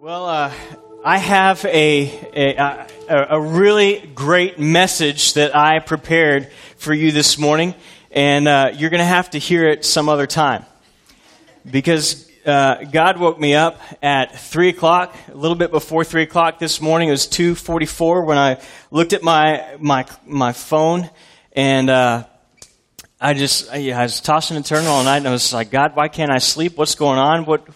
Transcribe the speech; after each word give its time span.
Well, 0.00 0.26
uh, 0.26 0.52
I 1.04 1.18
have 1.18 1.64
a, 1.64 2.88
a, 3.08 3.26
a 3.30 3.40
really 3.40 4.00
great 4.14 4.58
message 4.58 5.34
that 5.34 5.56
I 5.56 5.78
prepared 5.78 6.50
for 6.76 6.92
you 6.92 7.12
this 7.12 7.38
morning, 7.38 7.74
and 8.10 8.48
uh, 8.48 8.72
you're 8.74 8.90
going 8.90 8.98
to 8.98 9.04
have 9.04 9.30
to 9.30 9.38
hear 9.38 9.66
it 9.68 9.84
some 9.84 10.08
other 10.08 10.26
time. 10.26 10.66
Because 11.70 12.28
uh, 12.44 12.84
God 12.84 13.18
woke 13.18 13.38
me 13.38 13.54
up 13.54 13.80
at 14.02 14.36
3 14.38 14.68
o'clock, 14.70 15.16
a 15.28 15.36
little 15.36 15.56
bit 15.56 15.70
before 15.70 16.04
3 16.04 16.24
o'clock 16.24 16.58
this 16.58 16.80
morning. 16.80 17.08
It 17.08 17.12
was 17.12 17.26
2.44 17.28 18.26
when 18.26 18.36
I 18.36 18.60
looked 18.90 19.12
at 19.12 19.22
my, 19.22 19.76
my, 19.78 20.06
my 20.26 20.52
phone, 20.52 21.08
and 21.52 21.88
uh, 21.88 22.24
I 23.20 23.32
just, 23.32 23.70
I 23.70 24.02
was 24.02 24.20
tossing 24.20 24.56
and 24.56 24.66
turning 24.66 24.88
all 24.88 25.04
night, 25.04 25.18
and 25.18 25.28
I 25.28 25.32
was 25.32 25.54
like, 25.54 25.70
God, 25.70 25.94
why 25.94 26.08
can't 26.08 26.32
I 26.32 26.38
sleep? 26.38 26.76
What's 26.76 26.96
going 26.96 27.18
on? 27.18 27.46
What, 27.46 27.68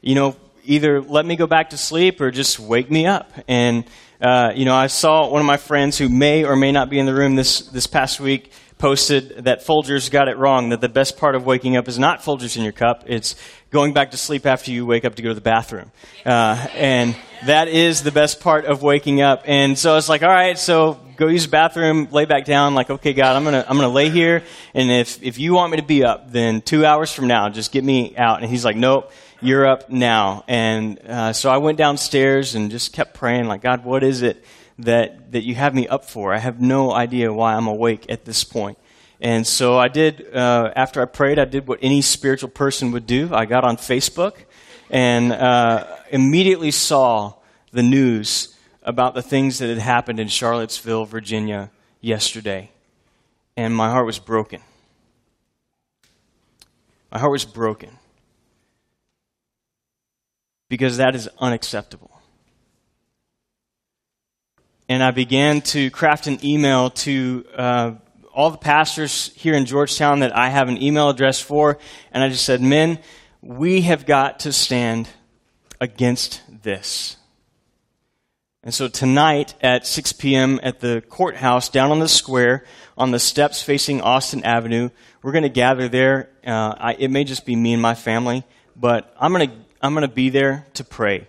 you 0.00 0.14
know, 0.14 0.34
either 0.66 1.00
let 1.00 1.24
me 1.24 1.36
go 1.36 1.46
back 1.46 1.70
to 1.70 1.76
sleep 1.76 2.20
or 2.20 2.30
just 2.30 2.58
wake 2.58 2.90
me 2.90 3.06
up. 3.06 3.32
And, 3.48 3.84
uh, 4.20 4.52
you 4.54 4.64
know, 4.64 4.74
I 4.74 4.88
saw 4.88 5.28
one 5.30 5.40
of 5.40 5.46
my 5.46 5.56
friends 5.56 5.98
who 5.98 6.08
may 6.08 6.44
or 6.44 6.56
may 6.56 6.72
not 6.72 6.90
be 6.90 6.98
in 6.98 7.06
the 7.06 7.14
room 7.14 7.36
this, 7.36 7.60
this 7.60 7.86
past 7.86 8.20
week 8.20 8.50
posted 8.78 9.44
that 9.44 9.64
Folgers 9.64 10.10
got 10.10 10.28
it 10.28 10.36
wrong, 10.36 10.68
that 10.68 10.80
the 10.80 10.88
best 10.88 11.16
part 11.16 11.34
of 11.34 11.46
waking 11.46 11.76
up 11.76 11.88
is 11.88 11.98
not 11.98 12.20
Folgers 12.20 12.56
in 12.56 12.62
your 12.62 12.72
cup, 12.72 13.04
it's 13.06 13.34
going 13.70 13.94
back 13.94 14.10
to 14.10 14.16
sleep 14.16 14.44
after 14.44 14.70
you 14.70 14.84
wake 14.84 15.04
up 15.04 15.14
to 15.14 15.22
go 15.22 15.30
to 15.30 15.34
the 15.34 15.40
bathroom. 15.40 15.90
Uh, 16.24 16.66
and 16.74 17.16
that 17.46 17.68
is 17.68 18.02
the 18.02 18.12
best 18.12 18.40
part 18.40 18.66
of 18.66 18.82
waking 18.82 19.22
up. 19.22 19.42
And 19.46 19.78
so 19.78 19.92
I 19.92 19.94
was 19.94 20.08
like, 20.08 20.22
all 20.22 20.28
right, 20.28 20.58
so 20.58 21.00
go 21.16 21.28
use 21.28 21.46
the 21.46 21.50
bathroom, 21.50 22.08
lay 22.10 22.26
back 22.26 22.44
down, 22.44 22.74
like, 22.74 22.90
okay, 22.90 23.14
God, 23.14 23.34
I'm 23.34 23.44
gonna, 23.44 23.64
I'm 23.66 23.76
gonna 23.76 23.88
lay 23.88 24.10
here, 24.10 24.42
and 24.74 24.90
if, 24.90 25.22
if 25.22 25.38
you 25.38 25.54
want 25.54 25.70
me 25.72 25.78
to 25.78 25.82
be 25.82 26.04
up, 26.04 26.30
then 26.30 26.60
two 26.60 26.84
hours 26.84 27.10
from 27.12 27.28
now, 27.28 27.48
just 27.48 27.72
get 27.72 27.82
me 27.82 28.14
out. 28.16 28.42
And 28.42 28.50
he's 28.50 28.64
like, 28.64 28.76
nope, 28.76 29.10
you're 29.40 29.66
up 29.66 29.90
now. 29.90 30.44
And 30.48 30.98
uh, 31.00 31.32
so 31.32 31.50
I 31.50 31.58
went 31.58 31.78
downstairs 31.78 32.54
and 32.54 32.70
just 32.70 32.92
kept 32.92 33.14
praying, 33.14 33.46
like, 33.46 33.62
God, 33.62 33.84
what 33.84 34.02
is 34.02 34.22
it 34.22 34.44
that, 34.78 35.32
that 35.32 35.44
you 35.44 35.54
have 35.54 35.74
me 35.74 35.86
up 35.88 36.04
for? 36.04 36.32
I 36.32 36.38
have 36.38 36.60
no 36.60 36.92
idea 36.92 37.32
why 37.32 37.54
I'm 37.54 37.66
awake 37.66 38.06
at 38.08 38.24
this 38.24 38.44
point. 38.44 38.78
And 39.20 39.46
so 39.46 39.78
I 39.78 39.88
did, 39.88 40.34
uh, 40.34 40.72
after 40.76 41.00
I 41.00 41.06
prayed, 41.06 41.38
I 41.38 41.46
did 41.46 41.66
what 41.66 41.78
any 41.82 42.02
spiritual 42.02 42.50
person 42.50 42.92
would 42.92 43.06
do. 43.06 43.30
I 43.32 43.46
got 43.46 43.64
on 43.64 43.76
Facebook 43.76 44.34
and 44.90 45.32
uh, 45.32 45.86
immediately 46.10 46.70
saw 46.70 47.34
the 47.72 47.82
news 47.82 48.54
about 48.82 49.14
the 49.14 49.22
things 49.22 49.58
that 49.58 49.68
had 49.68 49.78
happened 49.78 50.20
in 50.20 50.28
Charlottesville, 50.28 51.06
Virginia 51.06 51.70
yesterday. 52.00 52.70
And 53.56 53.74
my 53.74 53.90
heart 53.90 54.06
was 54.06 54.18
broken. 54.18 54.60
My 57.10 57.18
heart 57.18 57.32
was 57.32 57.44
broken 57.46 57.90
because 60.68 60.96
that 60.98 61.14
is 61.14 61.28
unacceptable. 61.38 62.10
And 64.88 65.02
I 65.02 65.10
began 65.10 65.62
to 65.62 65.90
craft 65.90 66.26
an 66.26 66.44
email 66.44 66.90
to 66.90 67.44
uh, 67.56 67.92
all 68.32 68.50
the 68.50 68.58
pastors 68.58 69.32
here 69.34 69.54
in 69.54 69.66
Georgetown 69.66 70.20
that 70.20 70.36
I 70.36 70.48
have 70.48 70.68
an 70.68 70.80
email 70.80 71.08
address 71.08 71.40
for, 71.40 71.78
and 72.12 72.22
I 72.22 72.28
just 72.28 72.44
said, 72.44 72.60
Men, 72.60 73.00
we 73.42 73.82
have 73.82 74.06
got 74.06 74.40
to 74.40 74.52
stand 74.52 75.08
against 75.80 76.42
this. 76.62 77.16
And 78.62 78.74
so 78.74 78.88
tonight 78.88 79.54
at 79.60 79.86
6 79.86 80.12
p.m. 80.14 80.58
at 80.62 80.80
the 80.80 81.02
courthouse 81.08 81.68
down 81.68 81.92
on 81.92 82.00
the 82.00 82.08
square 82.08 82.64
on 82.98 83.12
the 83.12 83.20
steps 83.20 83.62
facing 83.62 84.00
Austin 84.00 84.42
Avenue, 84.42 84.90
we're 85.22 85.32
going 85.32 85.42
to 85.42 85.48
gather 85.48 85.88
there. 85.88 86.30
Uh, 86.44 86.74
I, 86.76 86.96
it 86.98 87.10
may 87.10 87.24
just 87.24 87.46
be 87.46 87.54
me 87.54 87.74
and 87.74 87.82
my 87.82 87.94
family, 87.94 88.44
but 88.74 89.14
I'm 89.20 89.32
going 89.32 89.48
to 89.48 89.56
I'm 89.80 89.92
going 89.92 90.02
to 90.02 90.14
be 90.14 90.30
there 90.30 90.66
to 90.74 90.84
pray 90.84 91.28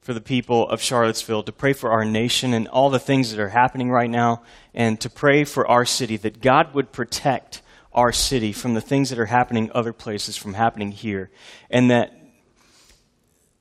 for 0.00 0.14
the 0.14 0.20
people 0.20 0.68
of 0.68 0.80
Charlottesville, 0.80 1.42
to 1.42 1.52
pray 1.52 1.72
for 1.72 1.90
our 1.90 2.04
nation 2.04 2.54
and 2.54 2.68
all 2.68 2.90
the 2.90 2.98
things 2.98 3.30
that 3.30 3.40
are 3.42 3.48
happening 3.48 3.90
right 3.90 4.08
now, 4.08 4.42
and 4.72 5.00
to 5.00 5.10
pray 5.10 5.44
for 5.44 5.66
our 5.66 5.84
city, 5.84 6.16
that 6.18 6.40
God 6.40 6.74
would 6.74 6.92
protect 6.92 7.60
our 7.92 8.12
city 8.12 8.52
from 8.52 8.74
the 8.74 8.80
things 8.80 9.10
that 9.10 9.18
are 9.18 9.26
happening 9.26 9.70
other 9.74 9.92
places 9.92 10.36
from 10.36 10.54
happening 10.54 10.92
here, 10.92 11.30
and 11.70 11.90
that 11.90 12.12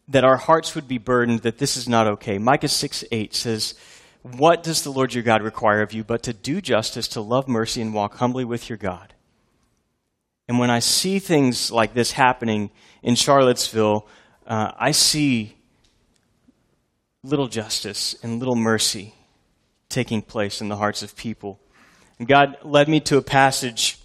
that 0.08 0.24
our 0.24 0.38
hearts 0.38 0.76
would 0.76 0.88
be 0.88 1.00
burdened 1.00 1.40
that 1.40 1.58
this 1.58 1.76
is 1.76 1.90
not 1.90 2.06
okay. 2.06 2.38
Micah 2.38 2.68
6 2.68 3.06
8 3.12 3.34
says, 3.34 3.74
What 4.22 4.62
does 4.62 4.84
the 4.84 4.92
Lord 4.92 5.14
your 5.14 5.24
God 5.24 5.42
require 5.42 5.82
of 5.82 5.94
you 5.94 6.04
but 6.04 6.24
to 6.24 6.34
do 6.34 6.62
justice, 6.62 7.08
to 7.10 7.22
love 7.22 7.48
mercy, 7.48 7.82
and 7.82 7.94
walk 7.94 8.18
humbly 8.18 8.46
with 8.46 8.70
your 8.70 8.78
God? 8.78 9.16
And 10.48 10.60
when 10.60 10.70
I 10.70 10.80
see 10.80 11.18
things 11.18 11.72
like 11.72 11.94
this 11.96 12.12
happening 12.12 12.70
in 13.06 13.14
Charlottesville, 13.14 14.08
uh, 14.48 14.72
I 14.78 14.92
see 14.92 15.56
little 17.24 17.48
justice 17.48 18.16
and 18.24 18.40
little 18.40 18.56
mercy 18.56 19.14
taking 19.90 20.24
place 20.24 20.60
in 20.60 20.70
the 20.70 20.76
hearts 20.76 21.04
of 21.04 21.16
people. 21.16 21.60
And 22.18 22.28
God 22.28 22.58
led 22.64 22.90
me 22.90 23.00
to 23.02 23.18
a 23.18 23.22
passage 23.22 24.00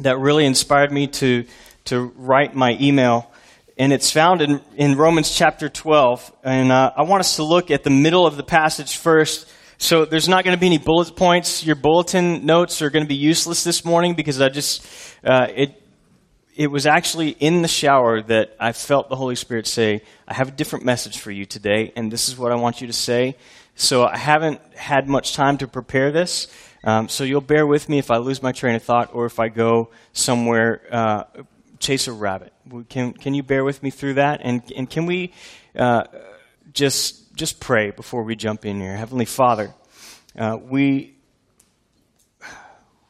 that 0.00 0.18
really 0.18 0.46
inspired 0.46 0.90
me 0.90 1.08
to, 1.08 1.44
to 1.84 2.10
write 2.16 2.54
my 2.54 2.78
email. 2.80 3.30
And 3.76 3.92
it's 3.92 4.10
found 4.10 4.40
in, 4.40 4.62
in 4.76 4.96
Romans 4.96 5.30
chapter 5.30 5.68
12. 5.68 6.32
And 6.42 6.72
uh, 6.72 6.92
I 6.96 7.02
want 7.02 7.20
us 7.20 7.36
to 7.36 7.42
look 7.42 7.70
at 7.70 7.84
the 7.84 7.90
middle 7.90 8.26
of 8.26 8.38
the 8.38 8.42
passage 8.42 8.96
first. 8.96 9.46
So 9.76 10.06
there's 10.06 10.28
not 10.28 10.44
going 10.44 10.56
to 10.56 10.60
be 10.60 10.66
any 10.66 10.78
bullet 10.78 11.16
points. 11.16 11.66
Your 11.66 11.76
bulletin 11.76 12.46
notes 12.46 12.80
are 12.80 12.88
going 12.88 13.04
to 13.04 13.08
be 13.08 13.14
useless 13.14 13.62
this 13.62 13.84
morning 13.84 14.14
because 14.14 14.40
I 14.40 14.48
just, 14.48 14.86
uh, 15.22 15.48
it, 15.54 15.81
it 16.54 16.66
was 16.66 16.86
actually 16.86 17.30
in 17.30 17.62
the 17.62 17.68
shower 17.68 18.20
that 18.22 18.56
I 18.60 18.72
felt 18.72 19.08
the 19.08 19.16
Holy 19.16 19.36
Spirit 19.36 19.66
say, 19.66 20.02
I 20.28 20.34
have 20.34 20.48
a 20.48 20.50
different 20.52 20.84
message 20.84 21.18
for 21.18 21.30
you 21.30 21.46
today, 21.46 21.92
and 21.96 22.12
this 22.12 22.28
is 22.28 22.36
what 22.36 22.52
I 22.52 22.56
want 22.56 22.80
you 22.80 22.86
to 22.86 22.92
say. 22.92 23.36
So 23.74 24.04
I 24.04 24.18
haven't 24.18 24.60
had 24.74 25.08
much 25.08 25.32
time 25.34 25.56
to 25.58 25.66
prepare 25.66 26.12
this. 26.12 26.52
Um, 26.84 27.08
so 27.08 27.24
you'll 27.24 27.40
bear 27.40 27.66
with 27.66 27.88
me 27.88 27.98
if 27.98 28.10
I 28.10 28.18
lose 28.18 28.42
my 28.42 28.52
train 28.52 28.74
of 28.74 28.82
thought 28.82 29.14
or 29.14 29.24
if 29.24 29.40
I 29.40 29.48
go 29.48 29.90
somewhere, 30.12 30.82
uh, 30.90 31.24
chase 31.78 32.06
a 32.06 32.12
rabbit. 32.12 32.52
Can, 32.88 33.12
can 33.12 33.34
you 33.34 33.42
bear 33.42 33.64
with 33.64 33.82
me 33.82 33.90
through 33.90 34.14
that? 34.14 34.40
And, 34.42 34.62
and 34.76 34.90
can 34.90 35.06
we 35.06 35.32
uh, 35.74 36.04
just, 36.74 37.34
just 37.34 37.60
pray 37.60 37.92
before 37.92 38.24
we 38.24 38.36
jump 38.36 38.66
in 38.66 38.80
here? 38.80 38.96
Heavenly 38.96 39.24
Father, 39.24 39.72
uh, 40.36 40.58
we 40.60 41.11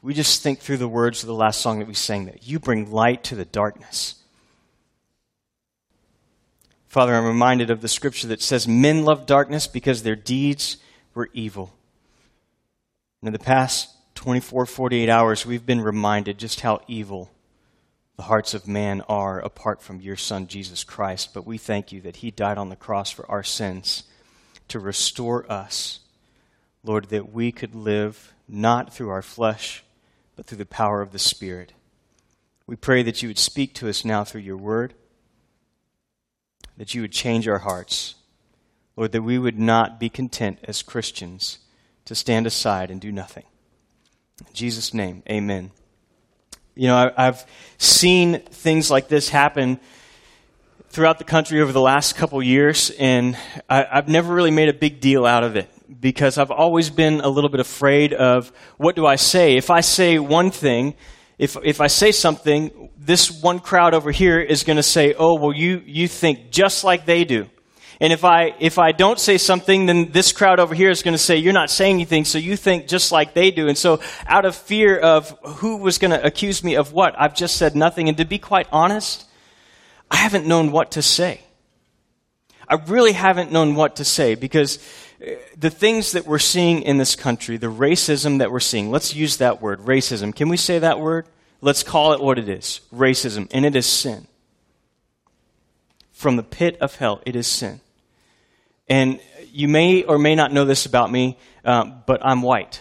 we 0.03 0.15
just 0.15 0.43
think 0.43 0.59
through 0.59 0.79
the 0.79 0.89
words 0.89 1.23
of 1.23 1.29
the 1.29 1.35
last 1.35 1.61
song 1.61 1.79
that 1.79 1.89
we 1.89 1.95
sang 1.95 2.27
that 2.27 2.47
you 2.47 2.59
bring 2.59 2.91
light 2.91 3.23
to 3.25 3.37
the 3.37 3.45
darkness. 3.45 4.17
Father, 6.89 7.15
I'm 7.15 7.25
reminded 7.25 7.71
of 7.71 7.81
the 7.81 7.89
scripture 7.89 8.27
that 8.29 8.43
says 8.43 8.69
men 8.69 9.05
love 9.05 9.25
darkness 9.25 9.67
because 9.67 10.03
their 10.03 10.17
deeds 10.17 10.77
were 11.15 11.31
evil. 11.33 11.73
And 13.21 13.29
in 13.29 13.33
the 13.33 13.39
past 13.39 13.89
24, 14.17 14.67
48 14.67 15.09
hours, 15.09 15.47
we've 15.47 15.65
been 15.65 15.81
reminded 15.81 16.37
just 16.37 16.61
how 16.61 16.81
evil 16.89 17.31
the 18.17 18.25
hearts 18.25 18.53
of 18.53 18.69
man 18.69 19.01
are 19.09 19.39
apart 19.39 19.81
from 19.81 20.01
your 20.01 20.17
Son, 20.17 20.49
Jesus 20.49 20.85
Christ. 20.85 21.33
But 21.33 21.47
we 21.47 21.57
thank 21.57 21.93
you 21.93 22.01
that 22.03 22.17
He 22.17 22.31
died 22.31 22.59
on 22.59 22.69
the 22.69 22.77
cross 22.77 23.11
for 23.11 23.29
our 23.31 23.43
sins 23.43 24.03
to 24.69 24.79
restore 24.79 25.51
us, 25.51 26.01
Lord, 26.85 27.07
that 27.07 27.33
we 27.33 27.53
could 27.53 27.75
live 27.75 28.35
not 28.49 28.93
through 28.93 29.09
our 29.09 29.23
flesh, 29.23 29.83
but 30.37 30.47
through 30.47 30.59
the 30.59 30.67
power 30.67 31.03
of 31.03 31.13
the 31.13 31.19
Spirit. 31.19 31.73
We 32.67 32.77
pray 32.77 33.03
that 33.03 33.23
you 33.23 33.29
would 33.29 33.39
speak 33.39 33.75
to 33.75 33.89
us 33.89 34.05
now 34.05 34.25
through 34.25 34.43
your 34.43 34.57
word, 34.57 34.95
that 36.77 36.95
you 36.95 37.03
would 37.03 37.13
change 37.13 37.47
our 37.49 37.59
hearts. 37.59 38.15
Lord, 38.97 39.13
that 39.13 39.23
we 39.23 39.39
would 39.39 39.59
not 39.59 39.99
be 39.99 40.09
content 40.09 40.59
as 40.65 40.83
Christians 40.83 41.59
to 42.05 42.15
stand 42.15 42.47
aside 42.47 42.91
and 42.91 43.01
do 43.01 43.11
nothing. 43.11 43.45
In 44.41 44.53
Jesus' 44.53 44.93
name, 44.93 45.23
amen. 45.31 45.71
You 46.75 46.89
know, 46.89 47.13
I, 47.17 47.25
have 47.25 47.47
seen 47.79 48.41
things 48.41 48.91
like 48.91 49.09
this 49.09 49.29
happen 49.29 49.81
throughout 50.89 51.19
the 51.19 51.25
country 51.25 51.61
over 51.61 51.73
the 51.73 51.81
last 51.81 52.17
couple 52.17 52.43
years, 52.43 52.91
and 52.99 53.37
I, 53.69 53.87
I've 53.91 54.09
never 54.09 54.35
really 54.35 54.51
made 54.51 54.69
a 54.69 54.75
big 54.75 55.01
deal 55.01 55.25
out 55.25 55.45
of 55.45 55.57
it 55.57 55.71
because 56.01 56.39
I've 56.39 56.51
always 56.51 56.91
been 56.91 57.21
a 57.21 57.29
little 57.29 57.51
bit 57.51 57.61
afraid 57.61 58.13
of 58.13 58.53
what 58.77 58.97
do 58.97 59.07
I 59.07 59.17
say? 59.17 59.57
If 59.57 59.71
I 59.71 59.81
say 59.81 60.19
one 60.19 60.51
thing, 60.51 60.95
if, 61.39 61.57
if 61.65 61.81
I 61.81 61.87
say 61.87 62.13
something, 62.13 62.91
this 62.97 63.31
one 63.31 63.59
crowd 63.59 63.95
over 63.95 64.11
here 64.11 64.41
is 64.41 64.65
going 64.65 64.77
to 64.77 64.83
say, 64.83 65.15
oh, 65.19 65.35
well, 65.35 65.53
you, 65.53 65.83
you 65.85 66.09
think 66.09 66.51
just 66.51 66.85
like 66.85 67.05
they 67.05 67.25
do. 67.25 67.49
And 68.01 68.13
if 68.13 68.25
I, 68.25 68.55
if 68.59 68.79
I 68.79 68.93
don't 68.93 69.21
say 69.21 69.39
something, 69.39 69.87
then 69.87 70.11
this 70.11 70.33
crowd 70.33 70.59
over 70.59 70.75
here 70.75 70.91
is 70.91 71.03
going 71.03 71.15
to 71.15 71.19
say, 71.19 71.37
you're 71.37 71.53
not 71.53 71.71
saying 71.71 71.95
anything, 71.95 72.25
so 72.25 72.39
you 72.39 72.57
think 72.57 72.89
just 72.89 73.13
like 73.13 73.33
they 73.33 73.51
do. 73.51 73.69
And 73.69 73.79
so 73.79 74.01
out 74.27 74.45
of 74.45 74.57
fear 74.57 74.99
of 74.99 75.31
who 75.45 75.77
was 75.77 75.99
going 75.99 76.11
to 76.11 76.25
accuse 76.25 76.65
me 76.65 76.75
of 76.75 76.93
what, 76.93 77.15
I've 77.17 77.35
just 77.35 77.57
said 77.57 77.77
nothing. 77.77 78.09
And 78.09 78.19
to 78.19 78.25
be 78.25 78.39
quite 78.39 78.67
honest, 78.73 79.25
I 80.11 80.17
haven't 80.17 80.47
known 80.47 80.73
what 80.73 80.93
to 80.93 81.03
say. 81.03 81.41
I 82.69 82.75
really 82.87 83.13
haven't 83.13 83.53
known 83.53 83.75
what 83.75 83.97
to 83.97 84.05
say 84.05 84.35
because 84.35 84.79
the 85.57 85.71
things 85.71 86.13
that 86.13 86.27
we're 86.27 86.39
seeing 86.39 86.83
in 86.83 86.99
this 86.99 87.15
country, 87.15 87.57
the 87.57 87.69
racism 87.69 88.39
that 88.39 88.51
we're 88.51 88.61
seeing, 88.61 88.91
let's 88.91 89.15
use 89.15 89.37
that 89.39 89.63
word, 89.63 89.81
racism. 89.81 90.35
Can 90.35 90.49
we 90.49 90.57
say 90.57 90.79
that 90.79 91.01
word? 91.01 91.27
Let's 91.61 91.83
call 91.83 92.13
it 92.13 92.21
what 92.21 92.39
it 92.39 92.49
is 92.49 92.81
racism. 92.93 93.49
And 93.53 93.65
it 93.65 93.77
is 93.77 93.87
sin. 93.87 94.27
From 96.13 96.37
the 96.37 96.43
pit 96.43 96.77
of 96.81 96.97
hell, 96.97 97.21
it 97.25 97.37
is 97.37 97.47
sin. 97.47 97.81
And 98.89 99.21
you 99.53 99.69
may 99.69 100.03
or 100.03 100.19
may 100.19 100.35
not 100.35 100.53
know 100.53 100.65
this 100.65 100.87
about 100.87 101.11
me, 101.11 101.39
uh, 101.65 101.85
but 101.85 102.25
I'm 102.25 102.43
white. 102.43 102.81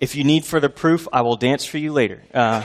If 0.00 0.14
you 0.14 0.24
need 0.24 0.46
further 0.46 0.70
proof, 0.70 1.06
I 1.12 1.20
will 1.20 1.36
dance 1.36 1.66
for 1.66 1.76
you 1.76 1.92
later. 1.92 2.22
Uh, 2.32 2.62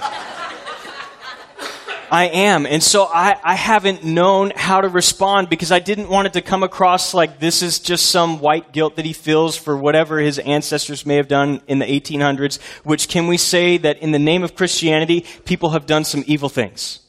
I 2.11 2.25
am. 2.25 2.65
And 2.65 2.81
so 2.81 3.05
I, 3.05 3.37
I 3.43 3.55
haven't 3.55 4.03
known 4.03 4.51
how 4.55 4.81
to 4.81 4.89
respond 4.89 5.49
because 5.49 5.71
I 5.71 5.79
didn't 5.79 6.09
want 6.09 6.27
it 6.27 6.33
to 6.33 6.41
come 6.41 6.63
across 6.63 7.13
like 7.13 7.39
this 7.39 7.61
is 7.61 7.79
just 7.79 8.07
some 8.07 8.39
white 8.39 8.71
guilt 8.71 8.95
that 8.95 9.05
he 9.05 9.13
feels 9.13 9.55
for 9.55 9.77
whatever 9.77 10.19
his 10.19 10.39
ancestors 10.39 11.05
may 11.05 11.15
have 11.15 11.27
done 11.27 11.61
in 11.67 11.79
the 11.79 11.85
1800s, 11.85 12.61
which 12.83 13.07
can 13.07 13.27
we 13.27 13.37
say 13.37 13.77
that 13.77 13.99
in 13.99 14.11
the 14.11 14.19
name 14.19 14.43
of 14.43 14.55
Christianity, 14.55 15.25
people 15.45 15.71
have 15.71 15.85
done 15.85 16.03
some 16.03 16.23
evil 16.27 16.49
things? 16.49 16.99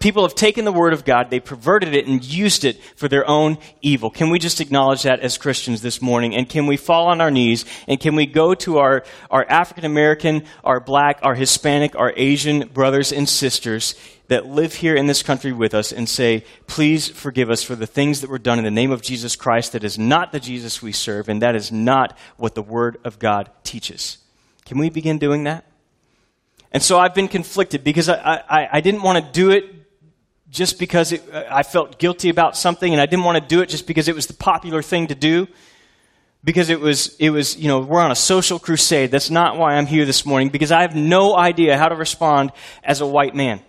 People 0.00 0.22
have 0.22 0.34
taken 0.34 0.64
the 0.64 0.72
word 0.72 0.94
of 0.94 1.04
God, 1.04 1.28
they 1.28 1.40
perverted 1.40 1.94
it 1.94 2.06
and 2.06 2.24
used 2.24 2.64
it 2.64 2.82
for 2.96 3.06
their 3.06 3.28
own 3.28 3.58
evil. 3.82 4.08
Can 4.08 4.30
we 4.30 4.38
just 4.38 4.58
acknowledge 4.58 5.02
that 5.02 5.20
as 5.20 5.36
Christians 5.36 5.82
this 5.82 6.00
morning? 6.00 6.34
And 6.34 6.48
can 6.48 6.66
we 6.66 6.78
fall 6.78 7.08
on 7.08 7.20
our 7.20 7.30
knees 7.30 7.66
and 7.86 8.00
can 8.00 8.16
we 8.16 8.24
go 8.24 8.54
to 8.54 8.78
our, 8.78 9.04
our 9.30 9.44
African 9.46 9.84
American, 9.84 10.44
our 10.64 10.80
black, 10.80 11.18
our 11.22 11.34
Hispanic, 11.34 11.94
our 11.96 12.14
Asian 12.16 12.68
brothers 12.68 13.12
and 13.12 13.28
sisters 13.28 13.94
that 14.28 14.46
live 14.46 14.72
here 14.76 14.94
in 14.94 15.06
this 15.06 15.22
country 15.22 15.52
with 15.52 15.74
us 15.74 15.92
and 15.92 16.08
say, 16.08 16.44
please 16.66 17.08
forgive 17.08 17.50
us 17.50 17.62
for 17.62 17.76
the 17.76 17.86
things 17.86 18.22
that 18.22 18.30
were 18.30 18.38
done 18.38 18.58
in 18.58 18.64
the 18.64 18.70
name 18.70 18.92
of 18.92 19.02
Jesus 19.02 19.36
Christ 19.36 19.72
that 19.72 19.84
is 19.84 19.98
not 19.98 20.32
the 20.32 20.40
Jesus 20.40 20.80
we 20.80 20.92
serve, 20.92 21.28
and 21.28 21.42
that 21.42 21.54
is 21.54 21.70
not 21.70 22.16
what 22.38 22.54
the 22.54 22.62
Word 22.62 22.96
of 23.04 23.18
God 23.18 23.50
teaches. 23.64 24.16
Can 24.64 24.78
we 24.78 24.88
begin 24.88 25.18
doing 25.18 25.44
that? 25.44 25.66
And 26.72 26.82
so 26.82 26.98
I've 26.98 27.14
been 27.14 27.28
conflicted 27.28 27.82
because 27.84 28.08
I, 28.08 28.42
I, 28.48 28.68
I 28.74 28.80
didn't 28.80 29.02
want 29.02 29.22
to 29.22 29.32
do 29.32 29.50
it 29.50 29.79
just 30.50 30.78
because 30.78 31.12
it, 31.12 31.22
uh, 31.32 31.44
I 31.50 31.62
felt 31.62 31.98
guilty 31.98 32.28
about 32.28 32.56
something, 32.56 32.92
and 32.92 33.00
I 33.00 33.06
didn't 33.06 33.24
want 33.24 33.42
to 33.42 33.46
do 33.46 33.62
it 33.62 33.68
just 33.68 33.86
because 33.86 34.08
it 34.08 34.14
was 34.14 34.26
the 34.26 34.34
popular 34.34 34.82
thing 34.82 35.06
to 35.08 35.14
do. 35.14 35.46
Because 36.42 36.70
it 36.70 36.80
was, 36.80 37.16
it 37.18 37.30
was, 37.30 37.58
you 37.58 37.68
know, 37.68 37.80
we're 37.80 38.00
on 38.00 38.10
a 38.10 38.16
social 38.16 38.58
crusade. 38.58 39.10
That's 39.10 39.30
not 39.30 39.58
why 39.58 39.74
I'm 39.74 39.84
here 39.86 40.06
this 40.06 40.24
morning, 40.24 40.48
because 40.48 40.72
I 40.72 40.82
have 40.82 40.96
no 40.96 41.36
idea 41.36 41.76
how 41.76 41.88
to 41.88 41.94
respond 41.94 42.50
as 42.82 43.02
a 43.02 43.06
white 43.06 43.34
man. 43.34 43.60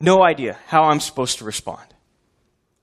No 0.00 0.22
idea 0.22 0.56
how 0.68 0.84
I'm 0.84 1.00
supposed 1.00 1.38
to 1.38 1.44
respond. 1.44 1.84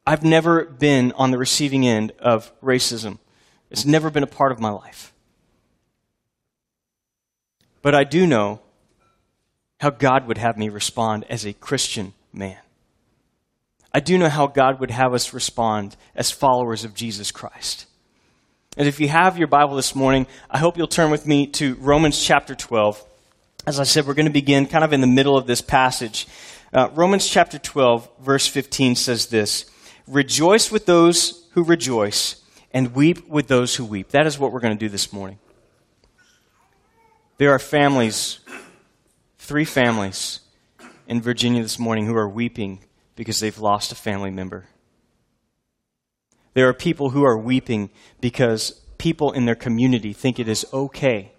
I've 0.05 0.23
never 0.23 0.65
been 0.65 1.11
on 1.13 1.31
the 1.31 1.39
receiving 1.39 1.87
end 1.87 2.11
of 2.19 2.51
racism. 2.61 3.17
It's 3.71 3.85
never 3.85 4.11
been 4.11 4.21
a 4.21 4.27
part 4.27 4.51
of 4.51 4.59
my 4.59 4.69
life. 4.69 5.11
But 7.81 7.95
I 7.95 8.03
do 8.03 8.27
know 8.27 8.61
how 9.85 9.91
God 9.91 10.27
would 10.27 10.39
have 10.39 10.57
me 10.57 10.67
respond 10.69 11.25
as 11.29 11.45
a 11.45 11.53
Christian 11.53 12.13
man. 12.33 12.57
I 13.93 13.99
do 13.99 14.17
know 14.17 14.29
how 14.29 14.47
God 14.47 14.79
would 14.79 14.89
have 14.89 15.13
us 15.13 15.31
respond 15.31 15.95
as 16.15 16.31
followers 16.31 16.83
of 16.83 16.95
Jesus 16.95 17.31
Christ. 17.31 17.85
And 18.77 18.87
if 18.87 18.99
you 18.99 19.07
have 19.09 19.37
your 19.37 19.47
Bible 19.47 19.75
this 19.75 19.93
morning, 19.93 20.25
I 20.49 20.57
hope 20.57 20.75
you'll 20.75 20.87
turn 20.87 21.11
with 21.11 21.27
me 21.27 21.45
to 21.61 21.75
Romans 21.75 22.19
chapter 22.19 22.55
12. 22.55 23.05
As 23.67 23.79
I 23.79 23.83
said, 23.83 24.07
we're 24.07 24.15
going 24.15 24.25
to 24.25 24.31
begin 24.31 24.65
kind 24.65 24.83
of 24.83 24.91
in 24.91 25.01
the 25.01 25.07
middle 25.07 25.37
of 25.37 25.45
this 25.45 25.61
passage. 25.61 26.27
Uh, 26.73 26.89
Romans 26.95 27.29
chapter 27.29 27.59
12, 27.59 28.09
verse 28.21 28.47
15 28.47 28.95
says 28.95 29.27
this 29.27 29.69
Rejoice 30.07 30.71
with 30.71 30.87
those 30.87 31.47
who 31.51 31.63
rejoice, 31.63 32.41
and 32.73 32.95
weep 32.95 33.27
with 33.27 33.47
those 33.47 33.75
who 33.75 33.85
weep. 33.85 34.09
That 34.09 34.25
is 34.25 34.39
what 34.39 34.51
we're 34.51 34.61
going 34.61 34.75
to 34.75 34.83
do 34.83 34.89
this 34.89 35.13
morning. 35.13 35.37
There 37.37 37.51
are 37.51 37.59
families, 37.59 38.39
three 39.45 39.65
families 39.65 40.39
in 41.07 41.21
Virginia 41.21 41.61
this 41.61 41.77
morning 41.77 42.07
who 42.07 42.15
are 42.15 42.27
weeping 42.27 42.79
because 43.15 43.39
they've 43.39 43.59
lost 43.59 43.91
a 43.91 43.95
family 43.95 44.31
member. 44.31 44.65
There 46.55 46.67
are 46.67 46.73
people 46.73 47.11
who 47.11 47.23
are 47.23 47.37
weeping 47.37 47.91
because 48.21 48.71
people 48.97 49.31
in 49.31 49.45
their 49.45 49.55
community 49.55 50.13
think 50.13 50.39
it 50.39 50.47
is 50.47 50.65
okay. 50.73 51.31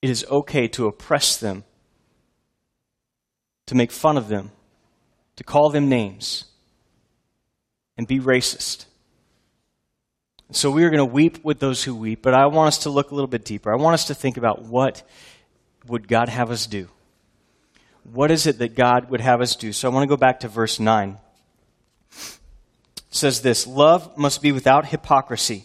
It 0.00 0.10
is 0.10 0.24
okay 0.30 0.68
to 0.68 0.86
oppress 0.86 1.36
them 1.36 1.64
to 3.66 3.74
make 3.74 3.90
fun 3.90 4.16
of 4.16 4.28
them, 4.28 4.52
to 5.34 5.44
call 5.44 5.70
them 5.70 5.88
names, 5.88 6.44
and 7.98 8.06
be 8.06 8.20
racist. 8.20 8.86
So 10.52 10.70
we 10.70 10.84
are 10.84 10.90
going 10.90 11.06
to 11.06 11.12
weep 11.12 11.44
with 11.44 11.58
those 11.58 11.82
who 11.82 11.94
weep, 11.94 12.22
but 12.22 12.34
I 12.34 12.46
want 12.46 12.68
us 12.68 12.78
to 12.78 12.90
look 12.90 13.10
a 13.10 13.14
little 13.14 13.28
bit 13.28 13.44
deeper. 13.44 13.72
I 13.72 13.76
want 13.76 13.94
us 13.94 14.06
to 14.06 14.14
think 14.14 14.36
about 14.36 14.62
what 14.62 15.02
would 15.86 16.06
God 16.06 16.28
have 16.28 16.50
us 16.50 16.66
do? 16.66 16.88
What 18.04 18.30
is 18.30 18.46
it 18.46 18.58
that 18.58 18.76
God 18.76 19.10
would 19.10 19.20
have 19.20 19.40
us 19.40 19.56
do? 19.56 19.72
So 19.72 19.90
I 19.90 19.92
want 19.92 20.04
to 20.04 20.08
go 20.08 20.16
back 20.16 20.40
to 20.40 20.48
verse 20.48 20.78
9. 20.78 21.18
It 22.10 22.38
says 23.10 23.42
this, 23.42 23.66
love 23.66 24.16
must 24.16 24.40
be 24.40 24.52
without 24.52 24.86
hypocrisy. 24.86 25.64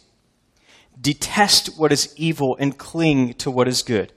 Detest 1.00 1.78
what 1.78 1.92
is 1.92 2.14
evil 2.18 2.58
and 2.60 2.78
cling 2.78 3.36
to 3.36 3.52
what 3.52 3.68
is 3.68 3.84
good 3.84 4.12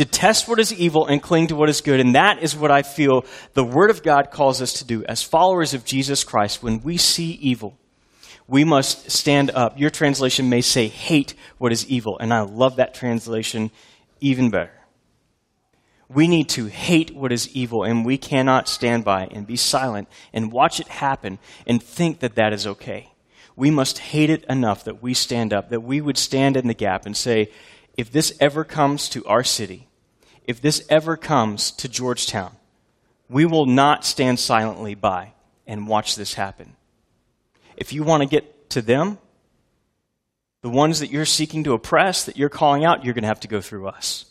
detest 0.00 0.48
what 0.48 0.58
is 0.58 0.72
evil 0.72 1.06
and 1.06 1.22
cling 1.22 1.46
to 1.48 1.54
what 1.54 1.68
is 1.68 1.82
good. 1.82 2.00
And 2.00 2.14
that 2.14 2.42
is 2.42 2.56
what 2.56 2.70
I 2.70 2.80
feel 2.80 3.26
the 3.52 3.62
Word 3.62 3.90
of 3.90 4.02
God 4.02 4.30
calls 4.30 4.62
us 4.62 4.72
to 4.74 4.84
do 4.84 5.04
as 5.04 5.22
followers 5.22 5.74
of 5.74 5.84
Jesus 5.84 6.24
Christ. 6.24 6.62
When 6.62 6.80
we 6.80 6.96
see 6.96 7.32
evil, 7.32 7.76
we 8.50 8.64
must 8.64 9.12
stand 9.12 9.52
up. 9.52 9.78
Your 9.78 9.90
translation 9.90 10.50
may 10.50 10.60
say, 10.60 10.88
hate 10.88 11.34
what 11.58 11.70
is 11.70 11.86
evil. 11.86 12.18
And 12.18 12.34
I 12.34 12.40
love 12.40 12.76
that 12.76 12.94
translation 12.94 13.70
even 14.20 14.50
better. 14.50 14.72
We 16.08 16.26
need 16.26 16.48
to 16.50 16.66
hate 16.66 17.14
what 17.14 17.30
is 17.30 17.54
evil, 17.54 17.84
and 17.84 18.04
we 18.04 18.18
cannot 18.18 18.68
stand 18.68 19.04
by 19.04 19.28
and 19.30 19.46
be 19.46 19.54
silent 19.54 20.08
and 20.32 20.50
watch 20.50 20.80
it 20.80 20.88
happen 20.88 21.38
and 21.64 21.80
think 21.80 22.18
that 22.18 22.34
that 22.34 22.52
is 22.52 22.66
okay. 22.66 23.12
We 23.54 23.70
must 23.70 23.98
hate 23.98 24.30
it 24.30 24.44
enough 24.46 24.82
that 24.82 25.00
we 25.00 25.14
stand 25.14 25.52
up, 25.52 25.68
that 25.68 25.84
we 25.84 26.00
would 26.00 26.18
stand 26.18 26.56
in 26.56 26.66
the 26.66 26.74
gap 26.74 27.06
and 27.06 27.16
say, 27.16 27.52
if 27.96 28.10
this 28.10 28.36
ever 28.40 28.64
comes 28.64 29.08
to 29.10 29.24
our 29.26 29.44
city, 29.44 29.86
if 30.44 30.60
this 30.60 30.84
ever 30.88 31.16
comes 31.16 31.70
to 31.70 31.88
Georgetown, 31.88 32.56
we 33.28 33.44
will 33.44 33.66
not 33.66 34.04
stand 34.04 34.40
silently 34.40 34.96
by 34.96 35.34
and 35.68 35.86
watch 35.86 36.16
this 36.16 36.34
happen. 36.34 36.74
If 37.80 37.92
you 37.92 38.04
want 38.04 38.22
to 38.22 38.28
get 38.28 38.70
to 38.70 38.82
them, 38.82 39.18
the 40.62 40.68
ones 40.68 41.00
that 41.00 41.10
you're 41.10 41.24
seeking 41.24 41.64
to 41.64 41.72
oppress, 41.72 42.24
that 42.26 42.36
you're 42.36 42.50
calling 42.50 42.84
out, 42.84 43.04
you're 43.04 43.14
going 43.14 43.22
to 43.22 43.28
have 43.28 43.40
to 43.40 43.48
go 43.48 43.62
through 43.62 43.88
us, 43.88 44.26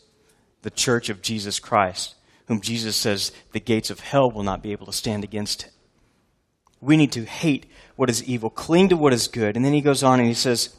the 0.62 0.70
church 0.70 1.10
of 1.10 1.20
Jesus 1.20 1.58
Christ, 1.58 2.14
whom 2.46 2.60
Jesus 2.60 2.96
says 2.96 3.32
the 3.52 3.60
gates 3.60 3.90
of 3.90 4.00
hell 4.00 4.30
will 4.30 4.44
not 4.44 4.62
be 4.62 4.72
able 4.72 4.86
to 4.86 4.92
stand 4.92 5.24
against 5.24 5.64
it. 5.64 5.72
We 6.80 6.96
need 6.96 7.12
to 7.12 7.24
hate 7.24 7.66
what 7.96 8.08
is 8.08 8.24
evil, 8.24 8.48
cling 8.48 8.88
to 8.90 8.96
what 8.96 9.12
is 9.12 9.28
good. 9.28 9.56
And 9.56 9.64
then 9.64 9.74
he 9.74 9.82
goes 9.82 10.02
on 10.02 10.20
and 10.20 10.28
he 10.28 10.34
says, 10.34 10.74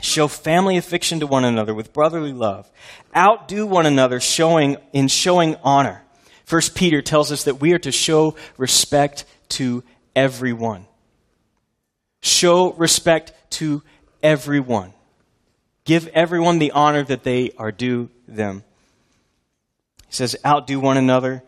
Show 0.00 0.28
family 0.28 0.76
affection 0.76 1.20
to 1.20 1.26
one 1.26 1.44
another 1.44 1.74
with 1.74 1.92
brotherly 1.92 2.32
love. 2.32 2.70
Outdo 3.14 3.66
one 3.66 3.86
another 3.86 4.20
showing 4.20 4.76
in 4.92 5.08
showing 5.08 5.56
honor. 5.62 6.02
First 6.44 6.74
Peter 6.74 7.02
tells 7.02 7.30
us 7.32 7.44
that 7.44 7.60
we 7.60 7.72
are 7.72 7.78
to 7.80 7.92
show 7.92 8.36
respect 8.56 9.24
to 9.50 9.84
everyone. 10.16 10.86
Show 12.24 12.72
respect 12.72 13.34
to 13.50 13.82
everyone. 14.22 14.94
Give 15.84 16.08
everyone 16.08 16.58
the 16.58 16.70
honor 16.70 17.04
that 17.04 17.22
they 17.22 17.50
are 17.58 17.70
due 17.70 18.08
them. 18.26 18.64
He 20.08 20.14
says, 20.14 20.34
outdo 20.42 20.80
one 20.80 20.96
another 20.96 21.42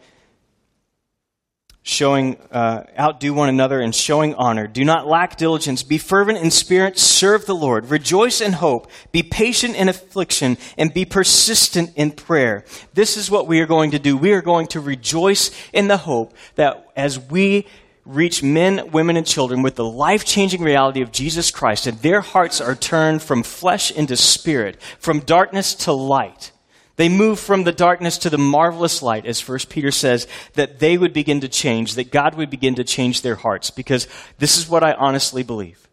showing, 1.87 2.37
uh, 2.50 2.83
outdo 2.99 3.33
one 3.33 3.49
another 3.49 3.80
in 3.80 3.92
showing 3.92 4.35
honor. 4.35 4.66
Do 4.66 4.85
not 4.85 5.06
lack 5.06 5.37
diligence. 5.37 5.85
Be 5.85 5.99
fervent 5.99 6.38
in 6.38 6.50
spirit. 6.50 6.99
Serve 6.99 7.47
the 7.47 7.54
Lord. 7.54 7.90
Rejoice 7.90 8.40
in 8.40 8.54
hope. 8.54 8.90
Be 9.12 9.23
patient 9.23 9.76
in 9.76 9.88
affliction 9.88 10.59
and 10.76 10.92
be 10.92 11.04
persistent 11.04 11.92
in 11.95 12.11
prayer. 12.11 12.64
This 12.92 13.16
is 13.16 13.30
what 13.30 13.47
we 13.47 13.61
are 13.61 13.66
going 13.66 13.92
to 13.92 14.00
do. 14.00 14.16
We 14.16 14.33
are 14.33 14.42
going 14.42 14.66
to 14.68 14.80
rejoice 14.80 15.52
in 15.73 15.87
the 15.87 15.97
hope 15.97 16.35
that 16.56 16.90
as 16.97 17.21
we 17.21 17.66
reach 18.07 18.43
men, 18.43 18.91
women, 18.93 19.17
and 19.17 19.27
children 19.27 19.63
with 19.63 19.75
the 19.75 19.85
life 19.85 20.25
changing 20.25 20.63
reality 20.63 21.03
of 21.03 21.13
Jesus 21.13 21.51
Christ 21.51 21.87
and 21.87 21.99
their 21.99 22.21
hearts 22.21 22.61
are 22.61 22.75
turned 22.75 23.23
from 23.23 23.43
flesh 23.43 23.91
into 23.91 24.17
spirit, 24.17 24.81
from 24.99 25.21
darkness 25.21 25.75
to 25.75 25.93
light 25.93 26.53
they 26.97 27.11
move 27.11 27.39
from 27.39 27.65
the 27.65 27.73
darkness 27.73 28.19
to 28.19 28.31
the 28.31 28.39
marvelous 28.39 29.03
light, 29.03 29.27
as 29.27 29.41
First 29.41 29.69
Peter 29.69 29.91
says, 29.91 30.27
that 30.55 30.79
they 30.79 30.97
would 30.97 31.13
begin 31.13 31.41
to 31.43 31.49
change, 31.49 31.95
that 31.95 32.11
God 32.11 32.35
would 32.35 32.51
begin 32.51 32.75
to 32.77 32.85
change 32.85 33.21
their 33.21 33.35
hearts, 33.35 33.71
because 33.71 34.09
this 34.39 34.57
is 34.57 34.69
what 34.69 34.83
I 34.83 34.95
honestly 34.95 35.43
believe. 35.43 35.87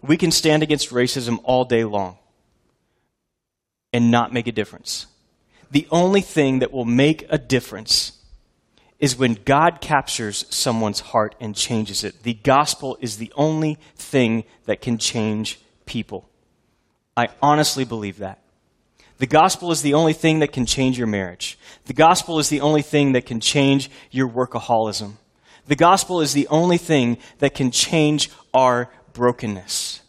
We 0.00 0.16
can 0.16 0.30
stand 0.30 0.62
against 0.62 0.90
racism 0.90 1.40
all 1.42 1.64
day 1.64 1.84
long 1.84 2.18
and 3.92 4.10
not 4.10 4.32
make 4.32 4.46
a 4.46 4.52
difference. 4.52 5.06
The 5.70 5.88
only 5.90 6.20
thing 6.20 6.60
that 6.60 6.72
will 6.72 6.84
make 6.84 7.26
a 7.28 7.38
difference 7.38 8.12
is 9.02 9.18
when 9.18 9.36
God 9.44 9.80
captures 9.80 10.46
someone's 10.48 11.00
heart 11.00 11.34
and 11.40 11.56
changes 11.56 12.04
it. 12.04 12.22
The 12.22 12.34
gospel 12.34 12.96
is 13.00 13.16
the 13.16 13.32
only 13.34 13.76
thing 13.96 14.44
that 14.66 14.80
can 14.80 14.96
change 14.96 15.58
people. 15.86 16.30
I 17.16 17.26
honestly 17.42 17.84
believe 17.84 18.18
that. 18.18 18.38
The 19.18 19.26
gospel 19.26 19.72
is 19.72 19.82
the 19.82 19.94
only 19.94 20.12
thing 20.12 20.38
that 20.38 20.52
can 20.52 20.66
change 20.66 20.98
your 20.98 21.08
marriage. 21.08 21.58
The 21.86 21.92
gospel 21.92 22.38
is 22.38 22.48
the 22.48 22.60
only 22.60 22.80
thing 22.80 23.10
that 23.12 23.26
can 23.26 23.40
change 23.40 23.90
your 24.12 24.28
workaholism. 24.28 25.14
The 25.66 25.76
gospel 25.76 26.20
is 26.20 26.32
the 26.32 26.46
only 26.46 26.78
thing 26.78 27.18
that 27.40 27.54
can 27.54 27.72
change 27.72 28.30
our 28.54 28.88
brokenness. 29.14 30.00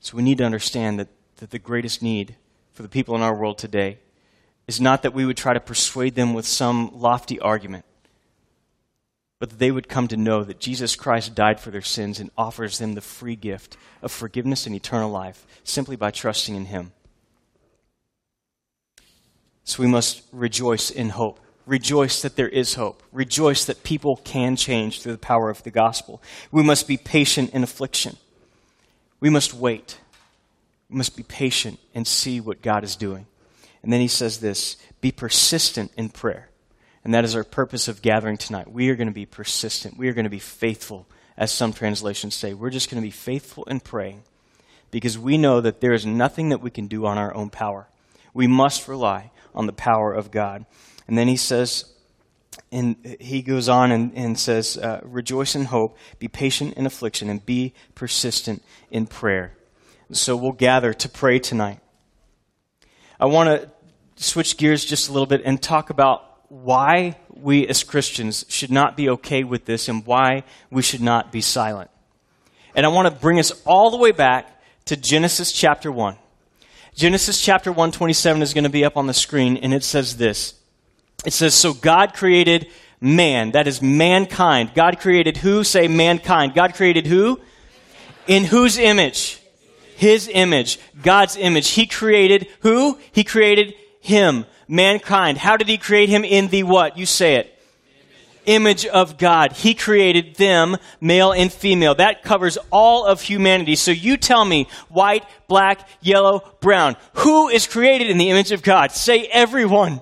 So 0.00 0.16
we 0.16 0.22
need 0.22 0.38
to 0.38 0.44
understand 0.44 0.98
that, 1.00 1.08
that 1.36 1.50
the 1.50 1.58
greatest 1.58 2.00
need 2.00 2.36
for 2.72 2.82
the 2.82 2.88
people 2.88 3.14
in 3.14 3.20
our 3.20 3.34
world 3.34 3.58
today 3.58 3.98
is 4.66 4.80
not 4.80 5.02
that 5.02 5.14
we 5.14 5.24
would 5.24 5.36
try 5.36 5.54
to 5.54 5.60
persuade 5.60 6.14
them 6.14 6.34
with 6.34 6.46
some 6.46 6.90
lofty 6.94 7.38
argument, 7.38 7.84
but 9.38 9.50
that 9.50 9.58
they 9.58 9.70
would 9.70 9.88
come 9.88 10.08
to 10.08 10.16
know 10.16 10.42
that 10.42 10.58
Jesus 10.58 10.96
Christ 10.96 11.34
died 11.34 11.60
for 11.60 11.70
their 11.70 11.82
sins 11.82 12.18
and 12.18 12.30
offers 12.36 12.78
them 12.78 12.94
the 12.94 13.00
free 13.00 13.36
gift 13.36 13.76
of 14.02 14.10
forgiveness 14.10 14.66
and 14.66 14.74
eternal 14.74 15.10
life 15.10 15.46
simply 15.62 15.96
by 15.96 16.10
trusting 16.10 16.54
in 16.54 16.66
Him. 16.66 16.92
So 19.64 19.82
we 19.82 19.88
must 19.88 20.22
rejoice 20.32 20.90
in 20.90 21.10
hope. 21.10 21.40
Rejoice 21.66 22.22
that 22.22 22.36
there 22.36 22.48
is 22.48 22.74
hope. 22.74 23.02
Rejoice 23.12 23.64
that 23.64 23.82
people 23.82 24.16
can 24.18 24.54
change 24.54 25.02
through 25.02 25.12
the 25.12 25.18
power 25.18 25.50
of 25.50 25.62
the 25.64 25.72
gospel. 25.72 26.22
We 26.52 26.62
must 26.62 26.86
be 26.86 26.96
patient 26.96 27.50
in 27.52 27.64
affliction. 27.64 28.16
We 29.18 29.30
must 29.30 29.52
wait. 29.52 29.98
We 30.88 30.96
must 30.96 31.16
be 31.16 31.24
patient 31.24 31.80
and 31.94 32.06
see 32.06 32.40
what 32.40 32.62
God 32.62 32.84
is 32.84 32.94
doing. 32.94 33.26
And 33.86 33.92
then 33.92 34.00
he 34.00 34.08
says 34.08 34.38
this 34.38 34.76
be 35.00 35.12
persistent 35.12 35.92
in 35.96 36.08
prayer. 36.08 36.50
And 37.04 37.14
that 37.14 37.24
is 37.24 37.36
our 37.36 37.44
purpose 37.44 37.86
of 37.86 38.02
gathering 38.02 38.36
tonight. 38.36 38.68
We 38.68 38.90
are 38.90 38.96
going 38.96 39.06
to 39.06 39.14
be 39.14 39.26
persistent. 39.26 39.96
We 39.96 40.08
are 40.08 40.12
going 40.12 40.24
to 40.24 40.28
be 40.28 40.40
faithful, 40.40 41.06
as 41.36 41.52
some 41.52 41.72
translations 41.72 42.34
say. 42.34 42.52
We're 42.52 42.70
just 42.70 42.90
going 42.90 43.00
to 43.00 43.06
be 43.06 43.12
faithful 43.12 43.62
in 43.66 43.78
praying 43.78 44.24
because 44.90 45.16
we 45.16 45.38
know 45.38 45.60
that 45.60 45.80
there 45.80 45.92
is 45.92 46.04
nothing 46.04 46.48
that 46.48 46.60
we 46.60 46.68
can 46.68 46.88
do 46.88 47.06
on 47.06 47.16
our 47.16 47.32
own 47.32 47.48
power. 47.48 47.86
We 48.34 48.48
must 48.48 48.88
rely 48.88 49.30
on 49.54 49.66
the 49.66 49.72
power 49.72 50.12
of 50.12 50.32
God. 50.32 50.66
And 51.06 51.16
then 51.16 51.28
he 51.28 51.36
says, 51.36 51.84
and 52.72 52.96
he 53.20 53.40
goes 53.40 53.68
on 53.68 53.92
and, 53.92 54.12
and 54.16 54.36
says, 54.36 54.76
uh, 54.76 54.98
Rejoice 55.04 55.54
in 55.54 55.66
hope, 55.66 55.96
be 56.18 56.26
patient 56.26 56.74
in 56.74 56.86
affliction, 56.86 57.30
and 57.30 57.46
be 57.46 57.72
persistent 57.94 58.64
in 58.90 59.06
prayer. 59.06 59.52
So 60.10 60.34
we'll 60.34 60.50
gather 60.50 60.92
to 60.92 61.08
pray 61.08 61.38
tonight. 61.38 61.78
I 63.18 63.26
want 63.26 63.48
to 63.48 63.70
switch 64.16 64.56
gears 64.56 64.84
just 64.84 65.08
a 65.08 65.12
little 65.12 65.26
bit 65.26 65.42
and 65.44 65.62
talk 65.62 65.90
about 65.90 66.24
why 66.50 67.16
we 67.30 67.66
as 67.68 67.84
Christians 67.84 68.44
should 68.48 68.70
not 68.70 68.96
be 68.96 69.08
okay 69.10 69.44
with 69.44 69.64
this 69.64 69.88
and 69.88 70.04
why 70.06 70.44
we 70.70 70.82
should 70.82 71.02
not 71.02 71.30
be 71.32 71.40
silent. 71.40 71.90
And 72.74 72.84
I 72.84 72.88
want 72.88 73.12
to 73.12 73.20
bring 73.20 73.38
us 73.38 73.52
all 73.64 73.90
the 73.90 73.96
way 73.96 74.12
back 74.12 74.62
to 74.86 74.96
Genesis 74.96 75.52
chapter 75.52 75.90
1. 75.90 76.16
Genesis 76.94 77.42
chapter 77.42 77.70
127 77.70 78.42
is 78.42 78.54
going 78.54 78.64
to 78.64 78.70
be 78.70 78.84
up 78.84 78.96
on 78.96 79.06
the 79.06 79.14
screen, 79.14 79.58
and 79.58 79.74
it 79.74 79.84
says 79.84 80.16
this. 80.16 80.54
It 81.24 81.32
says, 81.32 81.54
So 81.54 81.74
God 81.74 82.14
created 82.14 82.68
man, 83.00 83.52
that 83.52 83.66
is 83.66 83.82
mankind. 83.82 84.72
God 84.74 84.98
created 84.98 85.36
who? 85.36 85.64
Say 85.64 85.88
mankind. 85.88 86.54
God 86.54 86.74
created 86.74 87.06
who? 87.06 87.40
In 88.26 88.44
whose 88.44 88.78
image? 88.78 89.40
His 89.96 90.28
image. 90.32 90.78
God's 91.02 91.36
image. 91.36 91.70
He 91.70 91.86
created 91.86 92.48
who? 92.60 92.98
He 93.12 93.24
created 93.24 93.74
him, 94.06 94.46
mankind. 94.68 95.38
How 95.38 95.56
did 95.56 95.68
he 95.68 95.78
create 95.78 96.08
him? 96.08 96.24
In 96.24 96.48
the 96.48 96.62
what? 96.62 96.96
You 96.96 97.06
say 97.06 97.34
it 97.36 97.52
image 98.46 98.86
of 98.86 99.18
God. 99.18 99.52
He 99.52 99.74
created 99.74 100.36
them, 100.36 100.76
male 101.00 101.32
and 101.32 101.52
female. 101.52 101.94
That 101.96 102.22
covers 102.22 102.56
all 102.70 103.04
of 103.04 103.20
humanity. 103.20 103.74
So 103.76 103.90
you 103.90 104.16
tell 104.16 104.44
me, 104.44 104.68
white, 104.88 105.24
black, 105.48 105.88
yellow, 106.00 106.42
brown. 106.60 106.96
Who 107.14 107.48
is 107.48 107.66
created 107.66 108.08
in 108.08 108.18
the 108.18 108.30
image 108.30 108.52
of 108.52 108.62
God? 108.62 108.92
Say 108.92 109.24
everyone. 109.24 110.00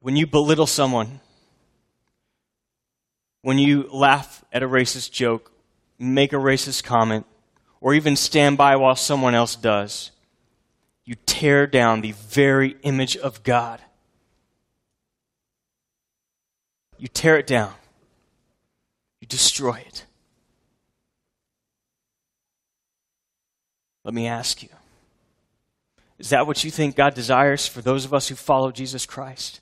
When 0.00 0.16
you 0.16 0.26
belittle 0.26 0.66
someone, 0.66 1.20
when 3.42 3.58
you 3.58 3.88
laugh 3.92 4.44
at 4.52 4.62
a 4.62 4.68
racist 4.68 5.10
joke, 5.10 5.52
make 5.98 6.32
a 6.32 6.36
racist 6.36 6.84
comment, 6.84 7.26
or 7.80 7.94
even 7.94 8.16
stand 8.16 8.56
by 8.56 8.76
while 8.76 8.96
someone 8.96 9.34
else 9.34 9.56
does, 9.56 10.10
you 11.04 11.14
tear 11.26 11.66
down 11.66 12.00
the 12.00 12.12
very 12.12 12.76
image 12.82 13.16
of 13.16 13.42
God. 13.42 13.80
You 16.98 17.08
tear 17.08 17.36
it 17.36 17.46
down. 17.46 17.72
You 19.20 19.26
destroy 19.26 19.76
it. 19.86 20.04
Let 24.04 24.14
me 24.14 24.26
ask 24.26 24.62
you 24.62 24.70
is 26.18 26.30
that 26.30 26.46
what 26.46 26.64
you 26.64 26.70
think 26.70 26.96
God 26.96 27.14
desires 27.14 27.66
for 27.66 27.80
those 27.80 28.04
of 28.04 28.12
us 28.12 28.28
who 28.28 28.34
follow 28.34 28.72
Jesus 28.72 29.06
Christ? 29.06 29.60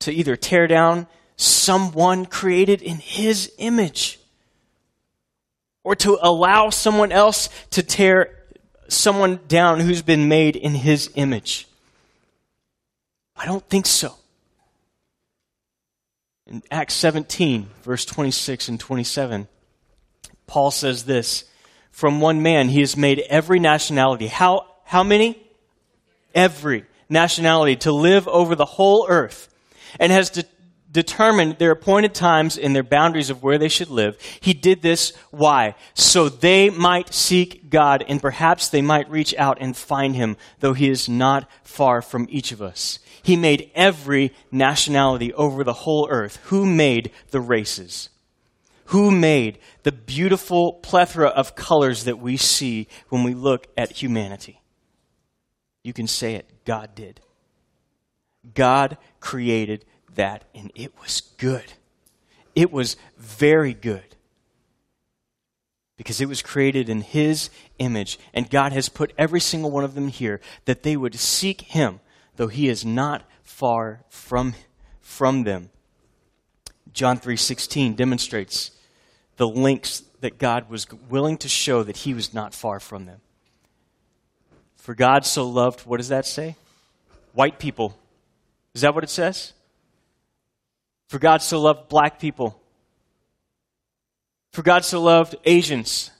To 0.00 0.12
either 0.12 0.36
tear 0.36 0.66
down 0.66 1.06
someone 1.36 2.26
created 2.26 2.82
in 2.82 2.96
his 2.96 3.52
image. 3.58 4.18
Or 5.82 5.94
to 5.96 6.18
allow 6.20 6.68
someone 6.70 7.12
else 7.12 7.48
to 7.70 7.82
tear 7.82 8.36
someone 8.88 9.40
down 9.48 9.80
who's 9.80 10.02
been 10.02 10.28
made 10.28 10.56
in 10.56 10.74
his 10.74 11.10
image. 11.14 11.66
I 13.36 13.46
don't 13.46 13.66
think 13.68 13.86
so. 13.86 14.14
In 16.46 16.62
Acts 16.70 16.94
17, 16.94 17.68
verse 17.82 18.04
26 18.04 18.68
and 18.68 18.80
27, 18.80 19.48
Paul 20.46 20.70
says 20.70 21.04
this 21.04 21.44
From 21.90 22.20
one 22.20 22.42
man 22.42 22.68
he 22.68 22.80
has 22.80 22.96
made 22.96 23.20
every 23.30 23.60
nationality. 23.60 24.26
How, 24.26 24.66
how 24.84 25.02
many? 25.02 25.40
Every 26.34 26.84
nationality 27.08 27.76
to 27.76 27.92
live 27.92 28.28
over 28.28 28.54
the 28.54 28.64
whole 28.64 29.06
earth 29.08 29.49
and 29.98 30.12
has 30.12 30.30
de- 30.30 30.44
determined 30.90 31.58
their 31.58 31.70
appointed 31.70 32.14
times 32.14 32.58
and 32.58 32.74
their 32.74 32.82
boundaries 32.82 33.30
of 33.30 33.42
where 33.42 33.58
they 33.58 33.68
should 33.68 33.90
live. 33.90 34.20
He 34.40 34.52
did 34.52 34.82
this, 34.82 35.12
why? 35.30 35.74
So 35.94 36.28
they 36.28 36.70
might 36.70 37.14
seek 37.14 37.70
God 37.70 38.04
and 38.08 38.20
perhaps 38.20 38.68
they 38.68 38.82
might 38.82 39.10
reach 39.10 39.34
out 39.36 39.58
and 39.60 39.76
find 39.76 40.16
Him, 40.16 40.36
though 40.60 40.72
He 40.72 40.88
is 40.88 41.08
not 41.08 41.48
far 41.62 42.02
from 42.02 42.26
each 42.30 42.52
of 42.52 42.60
us. 42.60 42.98
He 43.22 43.36
made 43.36 43.70
every 43.74 44.32
nationality 44.50 45.32
over 45.34 45.62
the 45.62 45.72
whole 45.72 46.08
earth. 46.10 46.38
Who 46.44 46.66
made 46.66 47.10
the 47.30 47.40
races? 47.40 48.08
Who 48.86 49.10
made 49.12 49.58
the 49.84 49.92
beautiful 49.92 50.72
plethora 50.72 51.28
of 51.28 51.54
colors 51.54 52.04
that 52.04 52.18
we 52.18 52.36
see 52.36 52.88
when 53.08 53.22
we 53.22 53.34
look 53.34 53.68
at 53.76 53.92
humanity? 53.92 54.60
You 55.84 55.92
can 55.92 56.08
say 56.08 56.34
it. 56.34 56.50
God 56.64 56.94
did. 56.94 57.20
God 58.54 58.96
created 59.20 59.84
that, 60.14 60.44
and 60.54 60.72
it 60.74 60.92
was 61.00 61.22
good. 61.38 61.72
It 62.54 62.72
was 62.72 62.96
very 63.18 63.74
good. 63.74 64.16
Because 65.96 66.20
it 66.20 66.28
was 66.28 66.42
created 66.42 66.88
in 66.88 67.02
His 67.02 67.50
image, 67.78 68.18
and 68.32 68.48
God 68.48 68.72
has 68.72 68.88
put 68.88 69.12
every 69.18 69.40
single 69.40 69.70
one 69.70 69.84
of 69.84 69.94
them 69.94 70.08
here 70.08 70.40
that 70.64 70.82
they 70.82 70.96
would 70.96 71.14
seek 71.14 71.60
Him, 71.62 72.00
though 72.36 72.48
He 72.48 72.68
is 72.68 72.84
not 72.84 73.28
far 73.42 74.00
from, 74.08 74.54
from 75.00 75.44
them. 75.44 75.70
John 76.92 77.18
3:16 77.18 77.94
demonstrates 77.94 78.72
the 79.36 79.48
links 79.48 80.02
that 80.20 80.38
God 80.38 80.68
was 80.68 80.86
willing 81.08 81.36
to 81.38 81.48
show 81.48 81.82
that 81.82 81.98
he 81.98 82.14
was 82.14 82.34
not 82.34 82.54
far 82.54 82.80
from 82.80 83.06
them. 83.06 83.20
For 84.76 84.94
God 84.94 85.24
so 85.24 85.48
loved, 85.48 85.86
what 85.86 85.98
does 85.98 86.08
that 86.08 86.26
say? 86.26 86.56
White 87.32 87.58
people. 87.58 87.98
Is 88.74 88.82
that 88.82 88.94
what 88.94 89.04
it 89.04 89.10
says? 89.10 89.52
For 91.08 91.18
God 91.18 91.42
so 91.42 91.60
loved 91.60 91.88
black 91.88 92.20
people. 92.20 92.60
For 94.52 94.62
God 94.62 94.84
so 94.84 95.00
loved 95.00 95.36
Asians, 95.44 96.10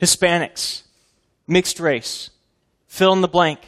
Hispanics, 0.00 0.82
mixed 1.46 1.80
race. 1.80 2.30
Fill 2.86 3.12
in 3.14 3.22
the 3.22 3.28
blank. 3.28 3.60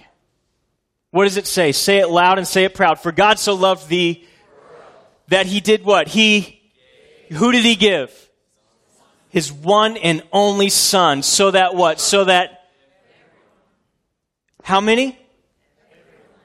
What 1.10 1.24
does 1.24 1.36
it 1.36 1.46
say? 1.46 1.72
Say 1.72 1.98
it 1.98 2.08
loud 2.08 2.38
and 2.38 2.46
say 2.46 2.64
it 2.64 2.74
proud. 2.74 2.98
For 2.98 3.12
God 3.12 3.38
so 3.38 3.54
loved 3.54 3.88
the 3.88 4.22
that 5.28 5.46
he 5.46 5.60
did 5.60 5.84
what? 5.84 6.08
He 6.08 6.60
who 7.30 7.52
did 7.52 7.64
he 7.64 7.76
give? 7.76 8.10
His 9.30 9.52
one 9.52 9.96
and 9.96 10.22
only 10.32 10.68
son. 10.68 11.22
So 11.22 11.50
that 11.50 11.74
what? 11.74 12.00
So 12.00 12.24
that 12.24 12.68
how 14.62 14.80
many? 14.80 15.18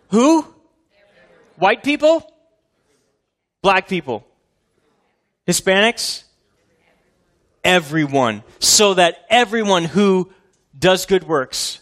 Who? 0.09 0.45
White 1.59 1.83
people? 1.83 2.25
Black 3.61 3.89
people, 3.89 4.25
Hispanics, 5.45 6.23
everyone, 7.61 8.43
so 8.59 8.93
that 8.93 9.25
everyone 9.29 9.83
who 9.83 10.31
does 10.77 11.05
good 11.05 11.25
works 11.25 11.81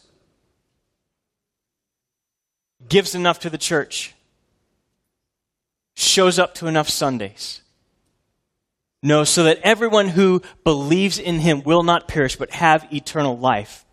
gives 2.90 3.14
enough 3.14 3.40
to 3.42 3.52
the 3.52 3.60
church, 3.60 4.16
shows 5.96 6.40
up 6.40 6.56
to 6.56 6.66
enough 6.66 6.90
Sundays, 6.90 7.62
No, 9.04 9.24
so 9.24 9.44
that 9.44 9.60
everyone 9.62 10.08
who 10.10 10.42
believes 10.64 11.20
in 11.20 11.40
him 11.40 11.62
will 11.62 11.84
not 11.84 12.08
perish, 12.08 12.38
but 12.38 12.50
have 12.52 12.92
eternal 12.92 13.38
life. 13.38 13.86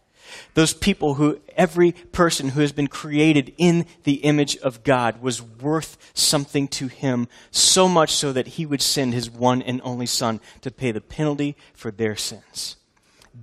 Those 0.54 0.74
people 0.74 1.14
who, 1.14 1.40
every 1.56 1.92
person 1.92 2.50
who 2.50 2.60
has 2.60 2.72
been 2.72 2.86
created 2.86 3.54
in 3.58 3.86
the 4.04 4.16
image 4.16 4.56
of 4.58 4.84
God 4.84 5.20
was 5.20 5.42
worth 5.42 5.96
something 6.14 6.68
to 6.68 6.88
him, 6.88 7.28
so 7.50 7.88
much 7.88 8.12
so 8.12 8.32
that 8.32 8.46
he 8.46 8.66
would 8.66 8.82
send 8.82 9.14
his 9.14 9.30
one 9.30 9.62
and 9.62 9.80
only 9.84 10.06
Son 10.06 10.40
to 10.60 10.70
pay 10.70 10.92
the 10.92 11.00
penalty 11.00 11.56
for 11.72 11.90
their 11.90 12.16
sins. 12.16 12.76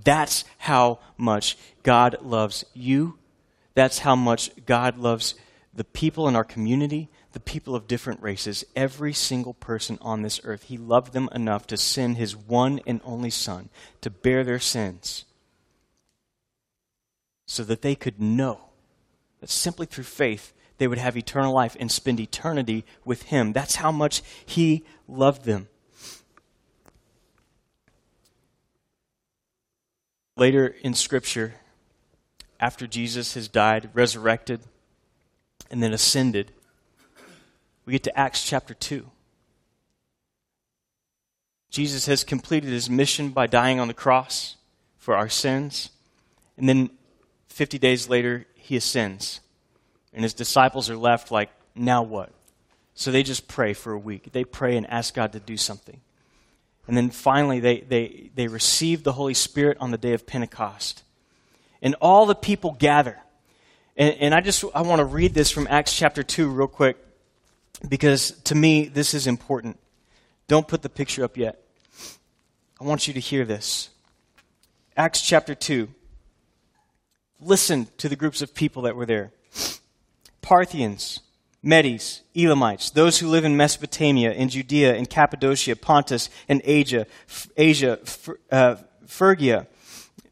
That's 0.04 0.44
how 0.58 1.00
much 1.16 1.58
God 1.82 2.16
loves 2.22 2.64
you. 2.74 3.18
That's 3.74 4.00
how 4.00 4.16
much 4.16 4.50
God 4.66 4.98
loves 4.98 5.34
the 5.74 5.84
people 5.84 6.28
in 6.28 6.36
our 6.36 6.44
community, 6.44 7.08
the 7.32 7.40
people 7.40 7.74
of 7.74 7.88
different 7.88 8.22
races, 8.22 8.64
every 8.76 9.12
single 9.12 9.54
person 9.54 9.98
on 10.00 10.22
this 10.22 10.40
earth. 10.44 10.64
He 10.64 10.76
loved 10.76 11.12
them 11.12 11.28
enough 11.34 11.66
to 11.68 11.76
send 11.76 12.16
his 12.16 12.36
one 12.36 12.80
and 12.86 13.00
only 13.04 13.30
Son 13.30 13.70
to 14.02 14.10
bear 14.10 14.44
their 14.44 14.58
sins 14.58 15.24
so 17.52 17.62
that 17.64 17.82
they 17.82 17.94
could 17.94 18.18
know 18.18 18.70
that 19.40 19.50
simply 19.50 19.84
through 19.84 20.04
faith 20.04 20.54
they 20.78 20.88
would 20.88 20.96
have 20.96 21.18
eternal 21.18 21.52
life 21.52 21.76
and 21.78 21.92
spend 21.92 22.18
eternity 22.18 22.82
with 23.04 23.24
him. 23.24 23.52
That's 23.52 23.74
how 23.74 23.92
much 23.92 24.22
he 24.46 24.84
loved 25.06 25.44
them. 25.44 25.68
Later 30.34 30.74
in 30.82 30.94
Scripture, 30.94 31.56
after 32.58 32.86
Jesus 32.86 33.34
has 33.34 33.48
died, 33.48 33.90
resurrected, 33.92 34.62
and 35.70 35.82
then 35.82 35.92
ascended, 35.92 36.52
we 37.84 37.92
get 37.92 38.02
to 38.04 38.18
Acts 38.18 38.42
chapter 38.46 38.72
2. 38.72 39.10
Jesus 41.68 42.06
has 42.06 42.24
completed 42.24 42.70
his 42.70 42.88
mission 42.88 43.28
by 43.28 43.46
dying 43.46 43.78
on 43.78 43.88
the 43.88 43.94
cross 43.94 44.56
for 44.96 45.14
our 45.14 45.28
sins. 45.28 45.90
And 46.56 46.66
then 46.66 46.88
50 47.52 47.78
days 47.78 48.08
later, 48.08 48.46
he 48.54 48.76
ascends. 48.76 49.40
And 50.12 50.22
his 50.22 50.34
disciples 50.34 50.90
are 50.90 50.96
left 50.96 51.30
like, 51.30 51.50
now 51.74 52.02
what? 52.02 52.30
So 52.94 53.10
they 53.10 53.22
just 53.22 53.48
pray 53.48 53.72
for 53.72 53.92
a 53.92 53.98
week. 53.98 54.32
They 54.32 54.44
pray 54.44 54.76
and 54.76 54.86
ask 54.90 55.14
God 55.14 55.32
to 55.32 55.40
do 55.40 55.56
something. 55.56 56.00
And 56.86 56.96
then 56.96 57.10
finally, 57.10 57.60
they, 57.60 57.80
they, 57.80 58.30
they 58.34 58.48
receive 58.48 59.02
the 59.02 59.12
Holy 59.12 59.34
Spirit 59.34 59.78
on 59.80 59.90
the 59.90 59.98
day 59.98 60.12
of 60.12 60.26
Pentecost. 60.26 61.02
And 61.80 61.94
all 62.00 62.26
the 62.26 62.34
people 62.34 62.72
gather. 62.78 63.18
And, 63.96 64.14
and 64.16 64.34
I 64.34 64.40
just 64.40 64.64
I 64.74 64.82
want 64.82 64.98
to 64.98 65.04
read 65.04 65.34
this 65.34 65.50
from 65.50 65.66
Acts 65.70 65.96
chapter 65.96 66.22
2 66.22 66.48
real 66.48 66.66
quick 66.66 66.96
because 67.88 68.32
to 68.44 68.54
me, 68.54 68.86
this 68.86 69.14
is 69.14 69.26
important. 69.26 69.78
Don't 70.48 70.66
put 70.66 70.82
the 70.82 70.88
picture 70.88 71.24
up 71.24 71.36
yet. 71.36 71.62
I 72.80 72.84
want 72.84 73.06
you 73.06 73.14
to 73.14 73.20
hear 73.20 73.44
this. 73.44 73.90
Acts 74.96 75.22
chapter 75.22 75.54
2. 75.54 75.88
Listen 77.44 77.88
to 77.98 78.08
the 78.08 78.14
groups 78.14 78.40
of 78.40 78.54
people 78.54 78.82
that 78.82 78.94
were 78.94 79.06
there 79.06 79.32
Parthians, 80.42 81.20
Medes, 81.62 82.22
Elamites, 82.36 82.90
those 82.90 83.18
who 83.18 83.28
live 83.28 83.44
in 83.44 83.56
Mesopotamia, 83.56 84.32
in 84.32 84.48
Judea, 84.48 84.94
in 84.94 85.06
Cappadocia, 85.06 85.74
Pontus, 85.74 86.30
and 86.48 86.60
Asia, 86.64 87.06
Asia, 87.56 87.98
uh, 88.50 88.76
Phrygia, 89.06 89.66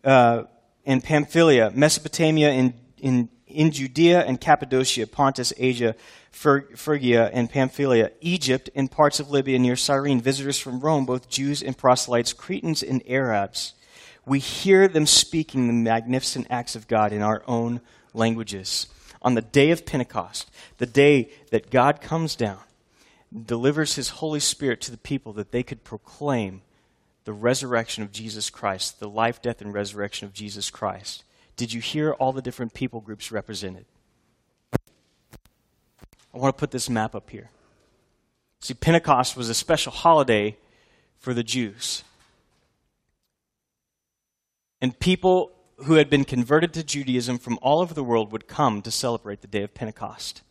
uh, 0.04 0.44
and 0.86 1.02
Pamphylia, 1.02 1.72
Mesopotamia, 1.74 2.50
in, 2.50 2.74
in, 2.98 3.28
in 3.46 3.70
Judea 3.72 4.24
and 4.24 4.40
Cappadocia, 4.40 5.06
Pontus, 5.06 5.52
Asia, 5.56 5.96
Phrygia, 6.30 7.30
and 7.32 7.50
Pamphylia, 7.50 8.12
Egypt, 8.20 8.70
and 8.74 8.90
parts 8.90 9.18
of 9.18 9.30
Libya 9.30 9.58
near 9.58 9.76
Cyrene, 9.76 10.20
visitors 10.20 10.58
from 10.58 10.80
Rome, 10.80 11.06
both 11.06 11.28
Jews 11.28 11.62
and 11.62 11.76
proselytes, 11.76 12.32
Cretans 12.32 12.82
and 12.84 13.02
Arabs. 13.08 13.74
We 14.26 14.38
hear 14.38 14.86
them 14.88 15.06
speaking 15.06 15.66
the 15.66 15.72
magnificent 15.72 16.46
acts 16.50 16.76
of 16.76 16.88
God 16.88 17.12
in 17.12 17.22
our 17.22 17.42
own 17.46 17.80
languages 18.12 18.86
on 19.22 19.34
the 19.34 19.42
day 19.42 19.70
of 19.70 19.86
Pentecost, 19.86 20.50
the 20.78 20.86
day 20.86 21.30
that 21.50 21.70
God 21.70 22.00
comes 22.00 22.36
down, 22.36 22.60
delivers 23.46 23.96
his 23.96 24.10
Holy 24.10 24.40
Spirit 24.40 24.80
to 24.82 24.90
the 24.90 24.96
people 24.96 25.32
that 25.34 25.52
they 25.52 25.62
could 25.62 25.84
proclaim 25.84 26.62
the 27.24 27.32
resurrection 27.32 28.02
of 28.02 28.12
Jesus 28.12 28.50
Christ, 28.50 28.98
the 28.98 29.08
life, 29.08 29.42
death, 29.42 29.60
and 29.60 29.74
resurrection 29.74 30.26
of 30.26 30.32
Jesus 30.32 30.70
Christ. 30.70 31.24
Did 31.56 31.72
you 31.72 31.80
hear 31.80 32.12
all 32.12 32.32
the 32.32 32.42
different 32.42 32.72
people 32.72 33.00
groups 33.00 33.30
represented? 33.30 33.84
I 36.32 36.38
want 36.38 36.56
to 36.56 36.60
put 36.60 36.70
this 36.70 36.88
map 36.88 37.14
up 37.14 37.30
here. 37.30 37.50
See, 38.60 38.74
Pentecost 38.74 39.36
was 39.36 39.48
a 39.48 39.54
special 39.54 39.92
holiday 39.92 40.56
for 41.18 41.34
the 41.34 41.42
Jews. 41.42 42.04
And 44.80 44.98
people 44.98 45.52
who 45.84 45.94
had 45.94 46.10
been 46.10 46.24
converted 46.24 46.72
to 46.74 46.84
Judaism 46.84 47.38
from 47.38 47.58
all 47.62 47.80
over 47.80 47.94
the 47.94 48.04
world 48.04 48.32
would 48.32 48.48
come 48.48 48.82
to 48.82 48.90
celebrate 48.90 49.40
the 49.40 49.46
day 49.46 49.62
of 49.62 49.74
Pentecost. 49.74 50.42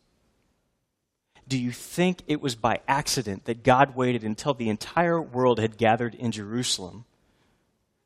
Do 1.48 1.58
you 1.58 1.72
think 1.72 2.22
it 2.28 2.42
was 2.42 2.56
by 2.56 2.82
accident 2.88 3.46
that 3.46 3.64
God 3.64 3.96
waited 3.96 4.24
until 4.24 4.54
the 4.54 4.70
entire 4.70 5.22
world 5.22 5.60
had 5.60 5.78
gathered 5.78 6.14
in 6.14 6.32
Jerusalem 6.32 7.06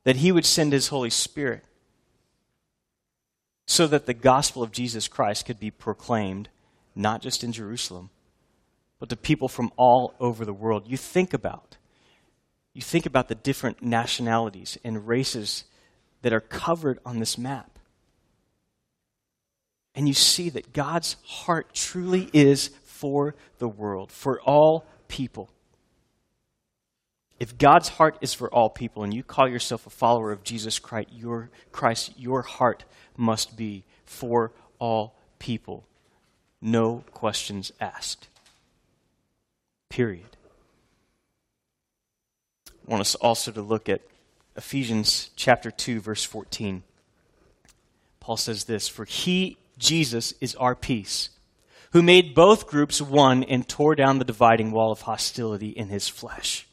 that 0.05 0.17
he 0.17 0.31
would 0.31 0.45
send 0.45 0.71
his 0.71 0.87
Holy 0.89 1.09
Spirit 1.09 1.63
so 3.65 3.87
that 3.87 4.05
the 4.05 4.13
gospel 4.13 4.63
of 4.63 4.71
Jesus 4.71 5.07
Christ 5.07 5.45
could 5.45 5.59
be 5.59 5.71
proclaimed 5.71 6.49
not 6.95 7.21
just 7.21 7.43
in 7.43 7.51
Jerusalem, 7.51 8.09
but 8.99 9.09
to 9.09 9.15
people 9.17 9.49
from 9.49 9.71
all 9.75 10.13
over 10.19 10.45
the 10.45 10.53
world? 10.53 10.83
You 10.87 10.97
think 10.97 11.33
about 11.33 11.77
you 12.73 12.81
think 12.81 13.05
about 13.05 13.27
the 13.27 13.35
different 13.35 13.83
nationalities 13.83 14.79
and 14.83 15.07
races 15.07 15.65
that 16.23 16.33
are 16.33 16.41
covered 16.41 16.99
on 17.05 17.19
this 17.19 17.37
map. 17.37 17.77
And 19.93 20.07
you 20.07 20.15
see 20.15 20.49
that 20.49 20.73
God's 20.73 21.17
heart 21.23 21.73
truly 21.73 22.29
is 22.33 22.69
for 22.83 23.35
the 23.59 23.67
world, 23.67 24.11
for 24.11 24.41
all 24.41 24.85
people. 25.07 25.49
If 27.39 27.57
God's 27.57 27.89
heart 27.89 28.17
is 28.21 28.33
for 28.33 28.51
all 28.51 28.69
people 28.69 29.03
and 29.03 29.13
you 29.13 29.21
call 29.21 29.47
yourself 29.47 29.85
a 29.85 29.91
follower 29.91 30.31
of 30.31 30.43
Jesus 30.43 30.79
Christ, 30.79 31.09
your, 31.13 31.51
Christ, 31.71 32.13
your 32.17 32.41
heart 32.41 32.85
must 33.17 33.57
be 33.57 33.83
for 34.05 34.51
all 34.79 35.15
people. 35.39 35.83
No 36.61 37.03
questions 37.11 37.71
asked. 37.81 38.29
Period. 39.89 40.37
I 42.67 42.71
want 42.91 43.01
us 43.01 43.15
also 43.15 43.51
to 43.51 43.61
look 43.61 43.89
at 43.89 44.01
Ephesians 44.55 45.29
chapter 45.35 45.71
2 45.71 45.99
verse 45.99 46.23
14. 46.23 46.83
Paul 48.19 48.37
says 48.37 48.65
this, 48.65 48.87
"For 48.87 49.05
he 49.05 49.57
Jesus 49.77 50.33
is 50.39 50.55
our 50.55 50.75
peace, 50.75 51.29
who 51.91 52.01
made 52.01 52.35
both 52.35 52.67
groups 52.67 53.01
one 53.01 53.43
and 53.43 53.67
tore 53.67 53.95
down 53.95 54.19
the 54.19 54.25
dividing 54.25 54.71
wall 54.71 54.91
of 54.91 55.01
hostility 55.01 55.69
in 55.69 55.89
his 55.89 56.07
flesh." 56.07 56.67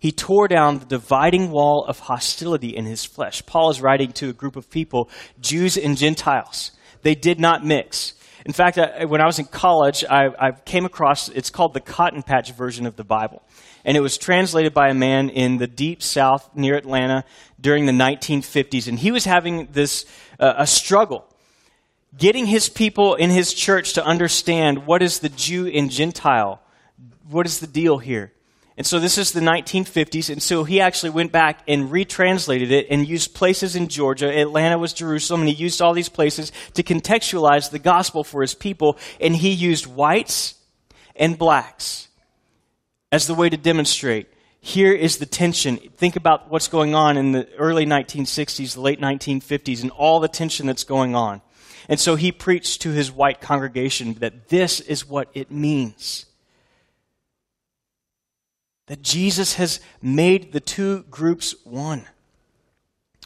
He 0.00 0.10
tore 0.10 0.48
down 0.48 0.80
the 0.80 0.84
dividing 0.84 1.50
wall 1.50 1.84
of 1.84 2.00
hostility 2.00 2.74
in 2.74 2.86
his 2.86 3.04
flesh. 3.04 3.46
Paul 3.46 3.70
is 3.70 3.80
writing 3.80 4.12
to 4.14 4.30
a 4.30 4.32
group 4.32 4.56
of 4.56 4.68
people, 4.68 5.08
Jews 5.40 5.76
and 5.76 5.96
Gentiles. 5.96 6.72
They 7.02 7.14
did 7.14 7.38
not 7.38 7.64
mix. 7.64 8.14
In 8.44 8.52
fact, 8.52 8.78
I, 8.78 9.04
when 9.04 9.20
I 9.20 9.26
was 9.26 9.38
in 9.38 9.44
college, 9.44 10.04
I, 10.08 10.30
I, 10.38 10.50
came 10.52 10.84
across, 10.84 11.28
it's 11.28 11.50
called 11.50 11.74
the 11.74 11.80
Cotton 11.80 12.22
Patch 12.22 12.52
version 12.52 12.86
of 12.86 12.96
the 12.96 13.04
Bible. 13.04 13.42
And 13.84 13.96
it 13.96 14.00
was 14.00 14.18
translated 14.18 14.74
by 14.74 14.88
a 14.88 14.94
man 14.94 15.28
in 15.28 15.58
the 15.58 15.66
deep 15.66 16.02
south 16.02 16.50
near 16.54 16.76
Atlanta 16.76 17.24
during 17.60 17.86
the 17.86 17.92
1950s. 17.92 18.88
And 18.88 18.98
he 18.98 19.10
was 19.10 19.24
having 19.24 19.68
this, 19.72 20.06
uh, 20.40 20.54
a 20.58 20.66
struggle 20.66 21.28
getting 22.16 22.46
his 22.46 22.68
people 22.68 23.14
in 23.14 23.30
his 23.30 23.54
church 23.54 23.94
to 23.94 24.04
understand 24.04 24.86
what 24.86 25.02
is 25.02 25.20
the 25.20 25.28
Jew 25.28 25.66
and 25.66 25.90
Gentile. 25.90 26.60
What 27.30 27.46
is 27.46 27.60
the 27.60 27.66
deal 27.66 27.98
here? 27.98 28.32
And 28.76 28.86
so 28.86 28.98
this 28.98 29.18
is 29.18 29.32
the 29.32 29.40
1950s, 29.40 30.30
and 30.30 30.42
so 30.42 30.64
he 30.64 30.80
actually 30.80 31.10
went 31.10 31.30
back 31.30 31.60
and 31.68 31.90
retranslated 31.90 32.70
it 32.70 32.86
and 32.88 33.06
used 33.06 33.34
places 33.34 33.76
in 33.76 33.88
Georgia. 33.88 34.34
Atlanta 34.34 34.78
was 34.78 34.94
Jerusalem, 34.94 35.42
and 35.42 35.50
he 35.50 35.54
used 35.54 35.82
all 35.82 35.92
these 35.92 36.08
places 36.08 36.52
to 36.74 36.82
contextualize 36.82 37.70
the 37.70 37.78
gospel 37.78 38.24
for 38.24 38.40
his 38.40 38.54
people, 38.54 38.96
and 39.20 39.36
he 39.36 39.50
used 39.50 39.86
whites 39.86 40.54
and 41.14 41.36
blacks 41.36 42.08
as 43.10 43.26
the 43.26 43.34
way 43.34 43.50
to 43.50 43.58
demonstrate. 43.58 44.28
Here 44.60 44.94
is 44.94 45.18
the 45.18 45.26
tension. 45.26 45.76
Think 45.76 46.16
about 46.16 46.50
what's 46.50 46.68
going 46.68 46.94
on 46.94 47.18
in 47.18 47.32
the 47.32 47.46
early 47.58 47.84
1960s, 47.84 48.74
the 48.74 48.80
late 48.80 49.00
1950s, 49.00 49.82
and 49.82 49.90
all 49.90 50.18
the 50.18 50.28
tension 50.28 50.66
that's 50.66 50.84
going 50.84 51.14
on. 51.14 51.42
And 51.90 52.00
so 52.00 52.14
he 52.14 52.32
preached 52.32 52.80
to 52.82 52.90
his 52.90 53.12
white 53.12 53.42
congregation 53.42 54.14
that 54.14 54.48
this 54.48 54.80
is 54.80 55.06
what 55.06 55.28
it 55.34 55.50
means 55.50 56.26
that 58.92 59.00
Jesus 59.00 59.54
has 59.54 59.80
made 60.02 60.52
the 60.52 60.60
two 60.60 61.04
groups 61.04 61.54
one. 61.64 62.04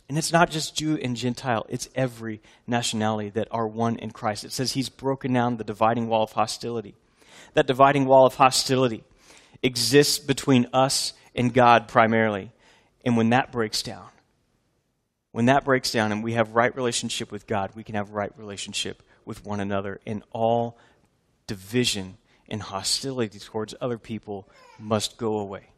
And 0.09 0.17
it's 0.17 0.33
not 0.33 0.49
just 0.49 0.77
Jew 0.77 0.97
and 1.03 1.17
Gentile, 1.17 1.67
it's 1.69 1.89
every 1.97 2.41
nationality 2.69 3.31
that 3.31 3.49
are 3.51 3.67
one 3.67 3.97
in 3.97 4.13
Christ. 4.13 4.45
It 4.45 4.53
says 4.53 4.75
he's 4.75 4.89
broken 4.89 5.33
down 5.33 5.57
the 5.57 5.65
dividing 5.65 6.07
wall 6.07 6.23
of 6.23 6.31
hostility. 6.31 6.95
That 7.55 7.67
dividing 7.67 8.07
wall 8.07 8.27
of 8.27 8.37
hostility 8.37 9.03
exists 9.61 10.21
between 10.21 10.69
us 10.73 11.15
and 11.35 11.53
God 11.53 11.89
primarily. 11.89 12.53
And 13.05 13.17
when 13.17 13.31
that 13.31 13.51
breaks 13.51 13.83
down, 13.83 14.07
when 15.33 15.47
that 15.47 15.65
breaks 15.65 15.91
down 15.91 16.13
and 16.13 16.23
we 16.23 16.35
have 16.35 16.55
right 16.55 16.77
relationship 16.77 17.33
with 17.33 17.49
God, 17.49 17.73
we 17.75 17.83
can 17.83 17.97
have 17.97 18.11
right 18.11 18.31
relationship 18.39 19.03
with 19.25 19.45
one 19.45 19.59
another. 19.59 19.99
And 20.07 20.23
all 20.31 20.79
division 21.49 22.19
and 22.49 22.63
hostility 22.63 23.39
towards 23.39 23.75
other 23.81 23.99
people 23.99 24.49
must 24.79 25.17
go 25.17 25.39
away. 25.39 25.69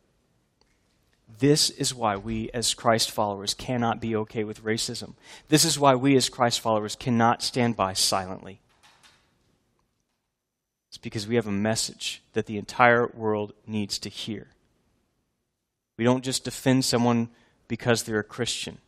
This 1.38 1.70
is 1.70 1.94
why 1.94 2.16
we, 2.16 2.50
as 2.54 2.74
Christ 2.74 3.10
followers, 3.10 3.52
cannot 3.54 4.00
be 4.00 4.16
okay 4.16 4.44
with 4.44 4.64
racism. 4.64 5.14
This 5.48 5.64
is 5.64 5.78
why 5.78 5.94
we, 5.94 6.16
as 6.16 6.28
Christ 6.28 6.60
followers, 6.60 6.96
cannot 6.96 7.42
stand 7.42 7.76
by 7.76 7.92
silently. 7.92 8.60
It's 10.88 10.98
because 10.98 11.26
we 11.26 11.36
have 11.36 11.46
a 11.46 11.52
message 11.52 12.22
that 12.32 12.46
the 12.46 12.56
entire 12.56 13.06
world 13.08 13.52
needs 13.66 13.98
to 14.00 14.08
hear. 14.08 14.48
We 15.98 16.04
don't 16.04 16.24
just 16.24 16.44
defend 16.44 16.84
someone 16.84 17.28
because 17.66 18.02
they're 18.02 18.20
a 18.20 18.24
Christian. 18.24 18.78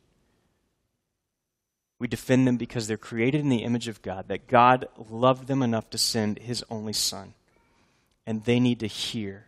We 1.98 2.08
defend 2.08 2.46
them 2.46 2.56
because 2.56 2.86
they're 2.86 2.96
created 2.96 3.42
in 3.42 3.50
the 3.50 3.64
image 3.64 3.86
of 3.86 4.00
God, 4.00 4.28
that 4.28 4.46
God 4.46 4.88
loved 5.10 5.46
them 5.46 5.62
enough 5.62 5.90
to 5.90 5.98
send 5.98 6.38
his 6.38 6.64
only 6.70 6.94
Son. 6.94 7.34
And 8.26 8.44
they 8.44 8.60
need 8.60 8.80
to 8.80 8.86
hear. 8.86 9.46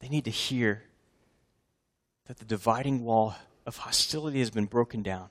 They 0.00 0.08
need 0.08 0.24
to 0.24 0.30
hear 0.30 0.84
that 2.26 2.38
the 2.38 2.44
dividing 2.44 3.04
wall 3.04 3.34
of 3.66 3.78
hostility 3.78 4.38
has 4.38 4.50
been 4.50 4.66
broken 4.66 5.02
down. 5.02 5.28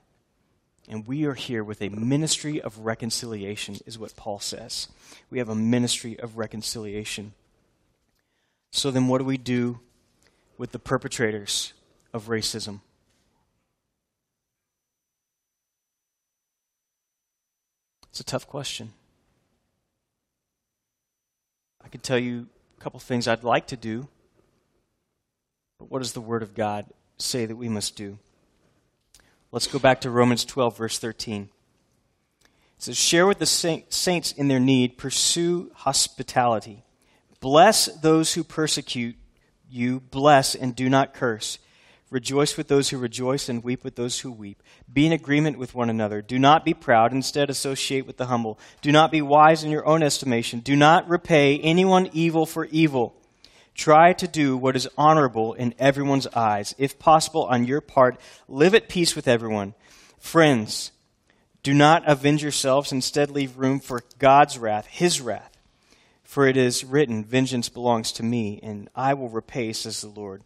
And 0.88 1.06
we 1.06 1.24
are 1.24 1.34
here 1.34 1.62
with 1.62 1.80
a 1.80 1.88
ministry 1.88 2.60
of 2.60 2.78
reconciliation, 2.78 3.78
is 3.86 3.98
what 3.98 4.16
Paul 4.16 4.40
says. 4.40 4.88
We 5.30 5.38
have 5.38 5.48
a 5.48 5.54
ministry 5.54 6.18
of 6.18 6.36
reconciliation. 6.36 7.34
So 8.72 8.90
then, 8.90 9.06
what 9.08 9.18
do 9.18 9.24
we 9.24 9.36
do 9.36 9.80
with 10.58 10.72
the 10.72 10.78
perpetrators 10.78 11.72
of 12.12 12.26
racism? 12.28 12.80
It's 18.10 18.20
a 18.20 18.24
tough 18.24 18.46
question. 18.46 18.92
I 21.92 22.00
can 22.00 22.00
tell 22.00 22.18
you 22.18 22.46
a 22.78 22.80
couple 22.80 22.98
things 23.00 23.28
I'd 23.28 23.44
like 23.44 23.66
to 23.66 23.76
do, 23.76 24.08
but 25.78 25.90
what 25.90 25.98
does 25.98 26.14
the 26.14 26.22
Word 26.22 26.42
of 26.42 26.54
God 26.54 26.86
say 27.18 27.44
that 27.44 27.54
we 27.54 27.68
must 27.68 27.96
do? 27.96 28.18
Let's 29.50 29.66
go 29.66 29.78
back 29.78 30.00
to 30.00 30.10
Romans 30.10 30.46
12, 30.46 30.78
verse 30.78 30.98
13. 30.98 31.42
It 31.42 32.48
says, 32.78 32.96
Share 32.96 33.26
with 33.26 33.40
the 33.40 33.44
saints 33.44 34.32
in 34.32 34.48
their 34.48 34.58
need, 34.58 34.96
pursue 34.96 35.70
hospitality. 35.74 36.82
Bless 37.40 37.84
those 38.00 38.32
who 38.32 38.42
persecute 38.42 39.16
you, 39.68 40.00
bless 40.00 40.54
and 40.54 40.74
do 40.74 40.88
not 40.88 41.12
curse. 41.12 41.58
Rejoice 42.12 42.58
with 42.58 42.68
those 42.68 42.90
who 42.90 42.98
rejoice 42.98 43.48
and 43.48 43.64
weep 43.64 43.82
with 43.82 43.96
those 43.96 44.20
who 44.20 44.30
weep. 44.30 44.62
Be 44.92 45.06
in 45.06 45.12
agreement 45.12 45.56
with 45.56 45.74
one 45.74 45.88
another. 45.88 46.20
Do 46.20 46.38
not 46.38 46.62
be 46.62 46.74
proud, 46.74 47.10
instead, 47.10 47.48
associate 47.48 48.06
with 48.06 48.18
the 48.18 48.26
humble. 48.26 48.58
Do 48.82 48.92
not 48.92 49.10
be 49.10 49.22
wise 49.22 49.64
in 49.64 49.70
your 49.70 49.86
own 49.86 50.02
estimation. 50.02 50.60
Do 50.60 50.76
not 50.76 51.08
repay 51.08 51.58
anyone 51.60 52.10
evil 52.12 52.44
for 52.44 52.66
evil. 52.66 53.16
Try 53.74 54.12
to 54.12 54.28
do 54.28 54.58
what 54.58 54.76
is 54.76 54.90
honorable 54.98 55.54
in 55.54 55.74
everyone's 55.78 56.26
eyes. 56.26 56.74
If 56.76 56.98
possible, 56.98 57.44
on 57.44 57.64
your 57.64 57.80
part, 57.80 58.20
live 58.46 58.74
at 58.74 58.90
peace 58.90 59.16
with 59.16 59.26
everyone. 59.26 59.72
Friends, 60.18 60.92
do 61.62 61.72
not 61.72 62.06
avenge 62.06 62.42
yourselves. 62.42 62.92
Instead, 62.92 63.30
leave 63.30 63.56
room 63.56 63.80
for 63.80 64.02
God's 64.18 64.58
wrath, 64.58 64.86
His 64.86 65.22
wrath. 65.22 65.56
For 66.22 66.46
it 66.46 66.58
is 66.58 66.84
written, 66.84 67.24
Vengeance 67.24 67.70
belongs 67.70 68.12
to 68.12 68.22
me, 68.22 68.60
and 68.62 68.90
I 68.94 69.14
will 69.14 69.30
repay, 69.30 69.72
says 69.72 70.02
the 70.02 70.08
Lord. 70.08 70.42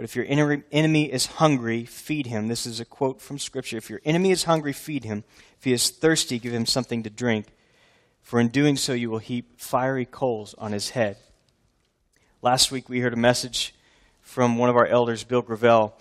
But 0.00 0.04
if 0.04 0.16
your 0.16 0.24
enemy 0.72 1.12
is 1.12 1.26
hungry, 1.26 1.84
feed 1.84 2.26
him. 2.26 2.48
This 2.48 2.64
is 2.64 2.80
a 2.80 2.86
quote 2.86 3.20
from 3.20 3.38
Scripture. 3.38 3.76
If 3.76 3.90
your 3.90 4.00
enemy 4.02 4.30
is 4.30 4.44
hungry, 4.44 4.72
feed 4.72 5.04
him. 5.04 5.24
If 5.58 5.64
he 5.64 5.74
is 5.74 5.90
thirsty, 5.90 6.38
give 6.38 6.54
him 6.54 6.64
something 6.64 7.02
to 7.02 7.10
drink. 7.10 7.48
For 8.22 8.40
in 8.40 8.48
doing 8.48 8.78
so, 8.78 8.94
you 8.94 9.10
will 9.10 9.18
heap 9.18 9.60
fiery 9.60 10.06
coals 10.06 10.54
on 10.56 10.72
his 10.72 10.88
head. 10.88 11.18
Last 12.40 12.72
week, 12.72 12.88
we 12.88 13.00
heard 13.00 13.12
a 13.12 13.16
message 13.16 13.74
from 14.22 14.56
one 14.56 14.70
of 14.70 14.76
our 14.76 14.86
elders, 14.86 15.22
Bill 15.22 15.42
Gravel. 15.42 15.94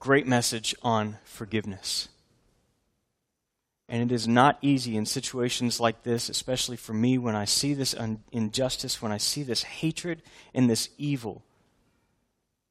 Great 0.00 0.26
message 0.26 0.74
on 0.82 1.18
forgiveness. 1.22 2.08
And 3.88 4.02
it 4.02 4.12
is 4.12 4.26
not 4.26 4.58
easy 4.62 4.96
in 4.96 5.06
situations 5.06 5.78
like 5.78 6.02
this, 6.02 6.28
especially 6.28 6.76
for 6.76 6.92
me, 6.92 7.18
when 7.18 7.36
I 7.36 7.44
see 7.44 7.72
this 7.72 7.94
injustice, 8.32 9.00
when 9.00 9.12
I 9.12 9.18
see 9.18 9.44
this 9.44 9.62
hatred 9.62 10.22
and 10.52 10.68
this 10.68 10.88
evil 10.98 11.44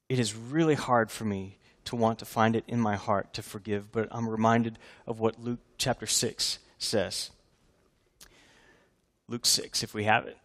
it 0.09 0.19
is 0.19 0.35
really 0.35 0.75
hard 0.75 1.11
for 1.11 1.25
me 1.25 1.57
to 1.85 1.95
want 1.95 2.19
to 2.19 2.25
find 2.25 2.55
it 2.55 2.63
in 2.67 2.79
my 2.79 2.95
heart 2.95 3.33
to 3.33 3.41
forgive, 3.41 3.91
but 3.91 4.07
I'm 4.11 4.27
reminded 4.27 4.79
of 5.05 5.19
what 5.19 5.39
Luke 5.39 5.59
chapter 5.77 6.07
6 6.07 6.59
says. 6.77 7.31
Luke 9.27 9.45
6, 9.45 9.83
if 9.83 9.93
we 9.93 10.03
have 10.03 10.25
it, 10.25 10.37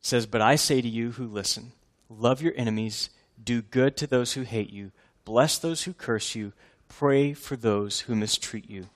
says, 0.00 0.26
But 0.26 0.40
I 0.40 0.56
say 0.56 0.80
to 0.80 0.88
you 0.88 1.12
who 1.12 1.26
listen, 1.26 1.72
love 2.08 2.42
your 2.42 2.52
enemies, 2.56 3.10
do 3.42 3.62
good 3.62 3.96
to 3.98 4.06
those 4.06 4.32
who 4.32 4.42
hate 4.42 4.70
you, 4.70 4.90
bless 5.24 5.58
those 5.58 5.84
who 5.84 5.92
curse 5.92 6.34
you, 6.34 6.52
pray 6.88 7.32
for 7.32 7.56
those 7.56 8.00
who 8.00 8.14
mistreat 8.14 8.68
you. 8.68 8.86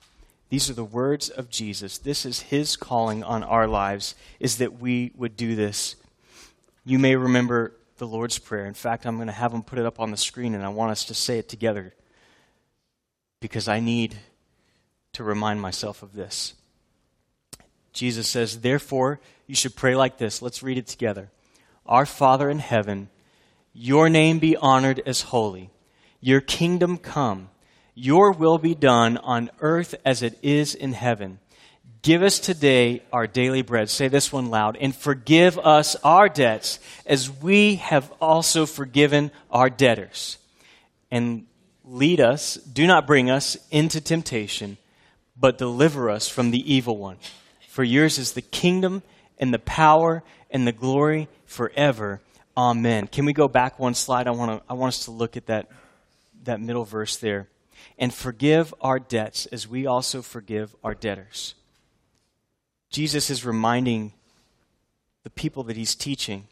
These 0.49 0.69
are 0.69 0.75
the 0.75 0.83
words 0.83 1.29
of 1.29 1.49
Jesus. 1.49 1.97
This 1.97 2.25
is 2.25 2.41
his 2.41 2.75
calling 2.75 3.23
on 3.23 3.43
our 3.43 3.67
lives, 3.67 4.13
is 4.39 4.57
that 4.57 4.79
we 4.79 5.11
would 5.15 5.35
do 5.35 5.55
this. 5.55 5.95
You 6.85 6.99
may 6.99 7.15
remember 7.15 7.73
the 7.97 8.07
Lord's 8.07 8.39
Prayer. 8.39 8.65
In 8.65 8.73
fact, 8.73 9.05
I'm 9.05 9.15
going 9.15 9.27
to 9.27 9.33
have 9.33 9.51
them 9.51 9.63
put 9.63 9.79
it 9.79 9.85
up 9.85 9.99
on 9.99 10.11
the 10.11 10.17
screen, 10.17 10.53
and 10.53 10.63
I 10.63 10.69
want 10.69 10.91
us 10.91 11.05
to 11.05 11.13
say 11.13 11.37
it 11.37 11.49
together 11.49 11.93
because 13.39 13.67
I 13.67 13.79
need 13.79 14.15
to 15.13 15.23
remind 15.23 15.61
myself 15.61 16.03
of 16.03 16.13
this. 16.13 16.53
Jesus 17.93 18.27
says, 18.27 18.61
Therefore, 18.61 19.19
you 19.47 19.55
should 19.55 19.75
pray 19.75 19.95
like 19.95 20.17
this. 20.17 20.41
Let's 20.41 20.63
read 20.63 20.77
it 20.77 20.87
together. 20.87 21.29
Our 21.85 22.05
Father 22.05 22.49
in 22.49 22.59
heaven, 22.59 23.09
your 23.73 24.09
name 24.09 24.39
be 24.39 24.55
honored 24.55 25.01
as 25.05 25.21
holy, 25.21 25.69
your 26.19 26.41
kingdom 26.41 26.97
come, 26.97 27.49
your 27.93 28.31
will 28.31 28.57
be 28.57 28.73
done 28.73 29.17
on 29.17 29.51
earth 29.59 29.93
as 30.03 30.23
it 30.23 30.39
is 30.41 30.73
in 30.73 30.93
heaven. 30.93 31.39
Give 32.03 32.21
us 32.21 32.39
today 32.39 33.01
our 33.13 33.27
daily 33.27 33.61
bread. 33.61 33.89
Say 33.89 34.09
this 34.09 34.31
one 34.31 34.49
loud. 34.49 34.75
And 34.75 34.93
forgive 34.93 35.57
us 35.57 35.95
our 36.03 36.27
debts 36.27 36.79
as 37.05 37.31
we 37.31 37.75
have 37.75 38.11
also 38.19 38.65
forgiven 38.65 39.31
our 39.49 39.69
debtors. 39.69 40.37
And 41.09 41.45
lead 41.85 42.19
us, 42.19 42.55
do 42.55 42.85
not 42.87 43.07
bring 43.07 43.29
us 43.29 43.55
into 43.71 44.01
temptation, 44.01 44.77
but 45.39 45.57
deliver 45.57 46.09
us 46.09 46.27
from 46.27 46.51
the 46.51 46.73
evil 46.73 46.97
one. 46.97 47.19
For 47.69 47.85
yours 47.85 48.17
is 48.17 48.33
the 48.33 48.41
kingdom 48.41 49.01
and 49.37 49.53
the 49.53 49.59
power 49.59 50.23
and 50.51 50.67
the 50.67 50.73
glory 50.73 51.29
forever. 51.45 52.19
Amen. 52.57 53.07
Can 53.07 53.23
we 53.23 53.31
go 53.31 53.47
back 53.47 53.79
one 53.79 53.95
slide? 53.95 54.27
I 54.27 54.31
want 54.31 54.59
to 54.59 54.65
I 54.69 54.73
want 54.73 54.89
us 54.93 55.05
to 55.05 55.11
look 55.11 55.37
at 55.37 55.45
that 55.45 55.69
that 56.43 56.59
middle 56.59 56.83
verse 56.83 57.15
there. 57.15 57.47
And 57.97 58.13
forgive 58.13 58.73
our 58.81 58.99
debts 58.99 59.45
as 59.47 59.69
we 59.69 59.85
also 59.85 60.21
forgive 60.21 60.75
our 60.83 60.93
debtors. 60.93 61.55
Jesus 62.93 63.29
is 63.29 63.43
reminding 63.43 64.13
the 65.23 65.29
people 65.29 65.63
that 65.63 65.75
he's 65.75 65.95
teaching 65.95 66.47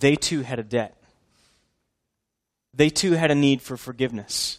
they 0.00 0.16
too 0.16 0.42
had 0.42 0.58
a 0.58 0.62
debt. 0.62 0.96
They 2.74 2.90
too 2.90 3.12
had 3.12 3.30
a 3.30 3.34
need 3.34 3.62
for 3.62 3.76
forgiveness. 3.76 4.58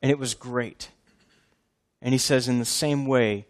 And 0.00 0.10
it 0.10 0.18
was 0.18 0.34
great. 0.34 0.90
And 2.00 2.12
he 2.12 2.18
says, 2.18 2.48
in 2.48 2.58
the 2.58 2.64
same 2.64 3.06
way, 3.06 3.46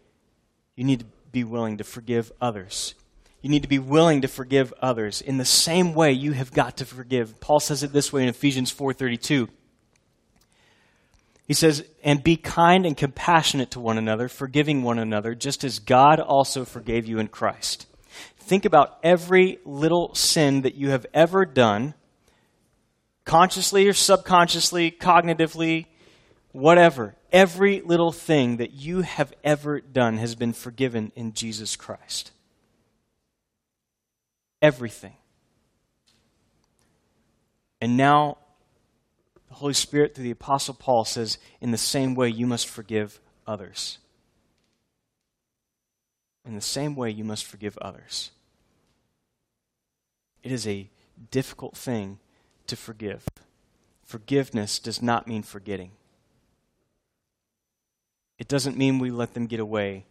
you 0.77 0.85
need 0.85 1.01
to 1.01 1.07
be 1.31 1.45
willing 1.45 1.79
to 1.79 1.85
forgive 1.85 2.33
others. 2.41 2.95
You 3.41 3.51
need 3.51 3.62
to 3.62 3.69
be 3.69 3.79
willing 3.79 4.21
to 4.23 4.29
forgive 4.29 4.73
others. 4.81 5.21
In 5.21 5.38
the 5.38 5.45
same 5.45 5.95
way, 5.95 6.12
you 6.12 6.33
have 6.33 6.53
got 6.53 6.77
to 6.79 6.85
forgive. 6.85 7.41
Paul 7.41 7.61
says 7.61 7.83
it 7.83 7.93
this 7.93 8.12
way 8.12 8.23
in 8.23 8.29
Ephesians 8.29 8.73
4:32. 8.73 9.49
He 11.53 11.55
says, 11.55 11.85
and 12.03 12.25
be 12.25 12.38
kind 12.38 12.87
and 12.87 12.97
compassionate 12.97 13.73
to 13.73 13.79
one 13.79 13.99
another, 13.99 14.27
forgiving 14.27 14.83
one 14.83 14.99
another, 14.99 15.35
just 15.35 15.65
as 15.65 15.81
God 15.81 16.19
also 16.19 16.65
forgave 16.65 17.05
you 17.05 17.19
in 17.19 17.29
Christ. 17.29 17.85
Think 18.38 18.65
about 18.65 18.99
every 19.03 19.59
little 19.67 20.15
sin 20.15 20.62
that 20.62 20.77
you 20.77 20.88
have 20.88 21.05
ever 21.12 21.45
done, 21.45 21.93
consciously 23.27 23.87
or 23.87 23.93
subconsciously, 23.93 24.91
cognitively, 24.93 25.88
whatever. 26.53 27.17
Every 27.31 27.83
little 27.83 28.12
thing 28.12 28.57
that 28.57 28.73
you 28.73 29.03
have 29.03 29.35
ever 29.45 29.79
done 29.79 30.17
has 30.17 30.35
been 30.35 30.55
forgiven 30.55 31.12
in 31.15 31.35
Jesus 31.35 31.77
Christ. 31.77 32.31
Everything. 34.62 35.17
And 37.79 37.99
now 37.99 38.38
the 39.53 39.59
Holy 39.59 39.75
Spirit, 39.75 40.15
through 40.15 40.25
the 40.25 40.31
Apostle 40.31 40.73
Paul, 40.73 41.05
says, 41.05 41.37
in 41.61 41.73
the 41.73 41.77
same 41.77 42.15
way, 42.15 42.31
you 42.31 42.47
must 42.47 42.67
forgive 42.67 43.21
others. 43.47 43.99
In 46.47 46.55
the 46.55 46.62
same 46.62 46.97
way, 46.97 47.11
you 47.11 47.23
must 47.23 47.45
forgive 47.45 47.77
others. 47.77 48.31
It 50.43 50.53
is 50.53 50.67
a 50.67 50.88
difficult 51.31 51.77
thing 51.77 52.19
to 52.67 52.77
forgive. 52.77 53.27
Forgiveness 54.07 54.79
does 54.79 55.03
not 55.03 55.29
mean 55.29 55.43
forgetting. 55.43 55.91
It 58.38 58.49
doesn't 58.49 58.79
mean 58.79 58.99
we 58.99 59.11
let 59.11 59.35
them 59.35 59.47
get 59.47 59.61
away 59.61 60.07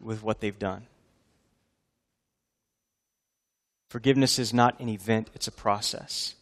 with 0.00 0.24
what 0.24 0.40
they've 0.40 0.58
done. 0.58 0.88
Forgiveness 3.88 4.40
is 4.40 4.52
not 4.52 4.80
an 4.80 4.88
event, 4.88 5.30
it's 5.32 5.46
a 5.46 5.52
process. 5.52 6.34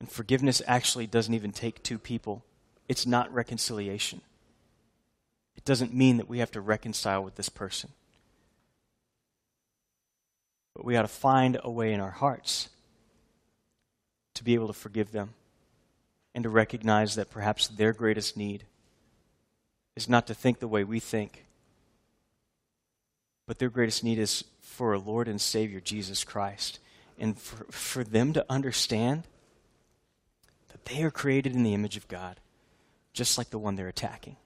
And 0.00 0.10
forgiveness 0.10 0.60
actually 0.66 1.06
doesn't 1.06 1.34
even 1.34 1.52
take 1.52 1.82
two 1.82 1.98
people, 1.98 2.44
it's 2.88 3.06
not 3.06 3.32
reconciliation. 3.32 4.20
It 5.56 5.64
doesn't 5.64 5.94
mean 5.94 6.18
that 6.18 6.28
we 6.28 6.38
have 6.38 6.50
to 6.52 6.60
reconcile 6.60 7.24
with 7.24 7.36
this 7.36 7.48
person. 7.48 7.90
But 10.74 10.84
we 10.84 10.96
ought 10.96 11.02
to 11.02 11.08
find 11.08 11.58
a 11.64 11.70
way 11.70 11.92
in 11.92 12.00
our 12.00 12.10
hearts 12.10 12.68
to 14.34 14.44
be 14.44 14.54
able 14.54 14.66
to 14.66 14.74
forgive 14.74 15.12
them 15.12 15.30
and 16.34 16.42
to 16.44 16.50
recognize 16.50 17.14
that 17.14 17.30
perhaps 17.30 17.66
their 17.66 17.94
greatest 17.94 18.36
need 18.36 18.64
is 19.96 20.08
not 20.08 20.26
to 20.26 20.34
think 20.34 20.58
the 20.58 20.68
way 20.68 20.84
we 20.84 21.00
think, 21.00 21.46
but 23.46 23.58
their 23.58 23.70
greatest 23.70 24.04
need 24.04 24.18
is 24.18 24.44
for 24.60 24.92
a 24.92 24.98
Lord 24.98 25.26
and 25.28 25.40
Savior, 25.40 25.80
Jesus 25.80 26.22
Christ. 26.22 26.78
And 27.18 27.38
for, 27.38 27.64
for 27.72 28.04
them 28.04 28.34
to 28.34 28.44
understand 28.50 29.22
they 30.86 31.02
are 31.02 31.10
created 31.10 31.54
in 31.54 31.62
the 31.62 31.74
image 31.74 31.96
of 31.96 32.08
God, 32.08 32.40
just 33.12 33.38
like 33.38 33.50
the 33.50 33.58
one 33.58 33.76
they're 33.76 33.88
attacking. 33.88 34.36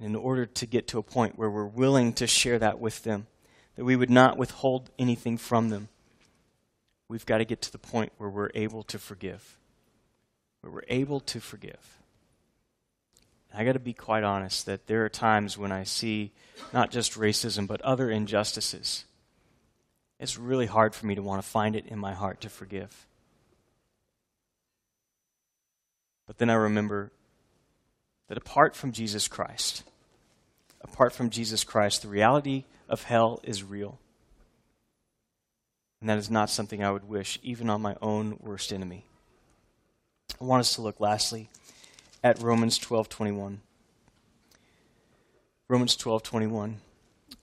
In 0.00 0.14
order 0.14 0.46
to 0.46 0.66
get 0.66 0.86
to 0.88 0.98
a 0.98 1.02
point 1.02 1.38
where 1.38 1.50
we're 1.50 1.64
willing 1.64 2.12
to 2.14 2.26
share 2.26 2.58
that 2.60 2.78
with 2.78 3.02
them, 3.02 3.26
that 3.74 3.84
we 3.84 3.96
would 3.96 4.10
not 4.10 4.38
withhold 4.38 4.90
anything 4.98 5.36
from 5.36 5.70
them, 5.70 5.88
we've 7.08 7.26
got 7.26 7.38
to 7.38 7.44
get 7.44 7.60
to 7.62 7.72
the 7.72 7.78
point 7.78 8.12
where 8.16 8.30
we're 8.30 8.50
able 8.54 8.84
to 8.84 8.98
forgive. 8.98 9.56
Where 10.60 10.72
we're 10.72 10.82
able 10.88 11.20
to 11.20 11.40
forgive. 11.40 11.98
I 13.52 13.64
got 13.64 13.72
to 13.72 13.78
be 13.78 13.94
quite 13.94 14.24
honest 14.24 14.66
that 14.66 14.86
there 14.86 15.04
are 15.04 15.08
times 15.08 15.56
when 15.56 15.72
I 15.72 15.84
see 15.84 16.32
not 16.72 16.90
just 16.90 17.14
racism, 17.14 17.66
but 17.66 17.80
other 17.80 18.10
injustices. 18.10 19.04
It's 20.20 20.38
really 20.38 20.66
hard 20.66 20.94
for 20.94 21.06
me 21.06 21.14
to 21.14 21.22
want 21.22 21.42
to 21.42 21.48
find 21.48 21.74
it 21.74 21.86
in 21.86 21.98
my 21.98 22.12
heart 22.12 22.40
to 22.42 22.48
forgive. 22.48 23.06
But 26.28 26.38
then 26.38 26.50
I 26.50 26.54
remember 26.54 27.10
that 28.28 28.38
apart 28.38 28.76
from 28.76 28.92
Jesus 28.92 29.26
Christ, 29.26 29.82
apart 30.82 31.14
from 31.14 31.30
Jesus 31.30 31.64
Christ, 31.64 32.02
the 32.02 32.08
reality 32.08 32.64
of 32.86 33.04
hell 33.04 33.40
is 33.42 33.64
real. 33.64 33.98
And 36.00 36.08
that 36.10 36.18
is 36.18 36.30
not 36.30 36.50
something 36.50 36.84
I 36.84 36.92
would 36.92 37.08
wish, 37.08 37.40
even 37.42 37.70
on 37.70 37.80
my 37.80 37.96
own 38.02 38.38
worst 38.40 38.72
enemy. 38.72 39.04
I 40.40 40.44
want 40.44 40.60
us 40.60 40.74
to 40.74 40.82
look 40.82 41.00
lastly 41.00 41.48
at 42.22 42.40
Romans 42.40 42.78
12:21. 42.78 43.62
Romans 45.66 45.96
12:21 45.96 46.80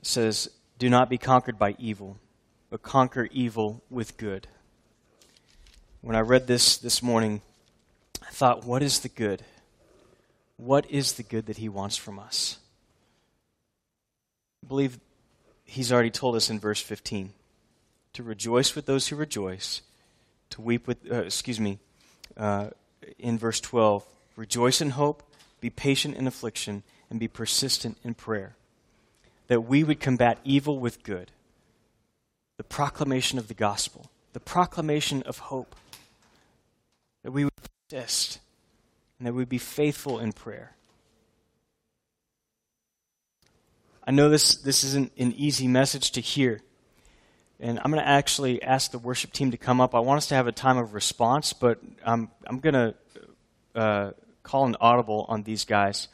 says, 0.04 0.50
"Do 0.78 0.92
not 0.92 1.10
be 1.10 1.18
conquered 1.18 1.58
by 1.58 1.76
evil, 1.80 2.20
but 2.70 2.84
conquer 2.84 3.26
evil 3.32 3.82
with 3.90 4.16
good." 4.18 4.48
When 6.02 6.16
I 6.16 6.22
read 6.22 6.46
this 6.46 6.78
this 6.78 7.02
morning, 7.02 7.42
thought, 8.36 8.66
what 8.66 8.84
is 8.84 9.00
the 9.00 9.10
good? 9.10 9.44
What 10.58 10.90
is 10.90 11.14
the 11.14 11.24
good 11.24 11.46
that 11.48 11.58
he 11.58 11.70
wants 11.70 11.96
from 11.98 12.20
us? 12.20 12.58
I 14.64 14.68
believe 14.68 15.00
he's 15.64 15.92
already 15.92 16.12
told 16.12 16.36
us 16.36 16.50
in 16.50 16.60
verse 16.60 16.82
15 16.82 17.32
to 18.14 18.24
rejoice 18.24 18.76
with 18.76 18.86
those 18.86 19.08
who 19.08 19.16
rejoice, 19.16 19.82
to 20.52 20.62
weep 20.62 20.88
with, 20.88 21.10
uh, 21.10 21.24
excuse 21.24 21.60
me, 21.60 21.80
uh, 22.38 22.70
in 23.20 23.38
verse 23.38 23.60
12, 23.60 24.06
Rejoice 24.36 24.82
in 24.82 24.92
hope, 24.92 25.24
be 25.62 25.70
patient 25.70 26.18
in 26.18 26.28
affliction, 26.28 26.84
and 27.10 27.20
be 27.20 27.28
persistent 27.28 27.98
in 28.04 28.14
prayer. 28.14 28.56
That 29.48 29.62
we 29.62 29.84
would 29.84 30.00
combat 30.00 30.40
evil 30.44 30.80
with 30.80 31.04
good. 31.04 31.32
The 32.58 32.64
proclamation 32.64 33.40
of 33.40 33.48
the 33.48 33.54
gospel, 33.54 34.10
the 34.34 34.40
proclamation 34.40 35.24
of 35.24 35.38
hope. 35.38 35.76
That 37.24 37.32
we 37.32 37.46
would 37.46 37.54
persist, 37.90 38.40
and 39.20 39.28
that 39.28 39.34
we 39.34 39.46
be 39.46 39.58
faithful 39.58 40.20
in 40.20 40.34
prayer. 40.34 40.76
I 44.08 44.12
know 44.12 44.30
this, 44.30 44.56
this 44.56 44.84
isn't 44.84 45.12
an 45.18 45.34
easy 45.34 45.68
message 45.68 46.12
to 46.12 46.22
hear. 46.22 46.62
And 47.60 47.80
I'm 47.80 47.92
going 47.92 48.04
to 48.04 48.08
actually 48.08 48.62
ask 48.62 48.92
the 48.92 49.00
worship 49.00 49.32
team 49.32 49.52
to 49.52 49.58
come 49.58 49.80
up. 49.80 49.96
I 49.96 50.00
want 50.00 50.18
us 50.18 50.28
to 50.28 50.36
have 50.36 50.46
a 50.46 50.52
time 50.52 50.78
of 50.78 50.94
response, 50.94 51.54
but 51.54 51.80
I'm, 52.06 52.30
I'm 52.46 52.60
going 52.60 52.74
to 52.74 52.96
uh, 53.74 54.12
call 54.44 54.66
an 54.66 54.76
audible 54.80 55.26
on 55.28 55.44
these 55.44 55.66
guys, 55.66 56.08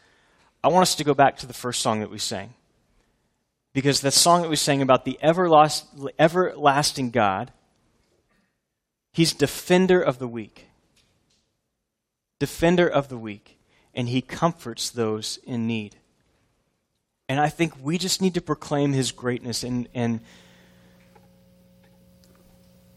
I 0.63 0.69
want 0.69 0.83
us 0.83 0.95
to 0.95 1.03
go 1.03 1.13
back 1.13 1.37
to 1.37 1.47
the 1.47 1.53
first 1.53 1.81
song 1.81 1.99
that 1.99 2.09
we 2.09 2.17
sang. 2.17 2.53
Because 3.73 4.01
the 4.01 4.11
song 4.11 4.41
that 4.41 4.49
we 4.49 4.55
sang 4.55 4.81
about 4.81 5.05
the 5.05 5.17
everlasting 5.21 7.11
God, 7.11 7.51
He's 9.13 9.33
defender 9.33 10.01
of 10.01 10.19
the 10.19 10.27
weak. 10.27 10.70
Defender 12.41 12.87
of 12.87 13.07
the 13.07 13.19
weak. 13.19 13.59
And 13.93 14.09
He 14.09 14.21
comforts 14.21 14.89
those 14.89 15.37
in 15.43 15.67
need. 15.67 15.97
And 17.29 17.39
I 17.39 17.49
think 17.49 17.73
we 17.79 17.99
just 17.99 18.19
need 18.19 18.33
to 18.33 18.41
proclaim 18.41 18.93
His 18.93 19.11
greatness. 19.11 19.63
And, 19.63 19.87
and 19.93 20.21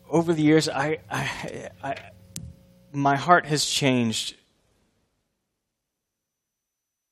over 0.09 0.33
the 0.33 0.41
years, 0.41 0.67
I, 0.67 1.01
I, 1.11 1.69
I 1.83 1.97
my 2.93 3.17
heart 3.17 3.45
has 3.45 3.67
changed 3.67 4.35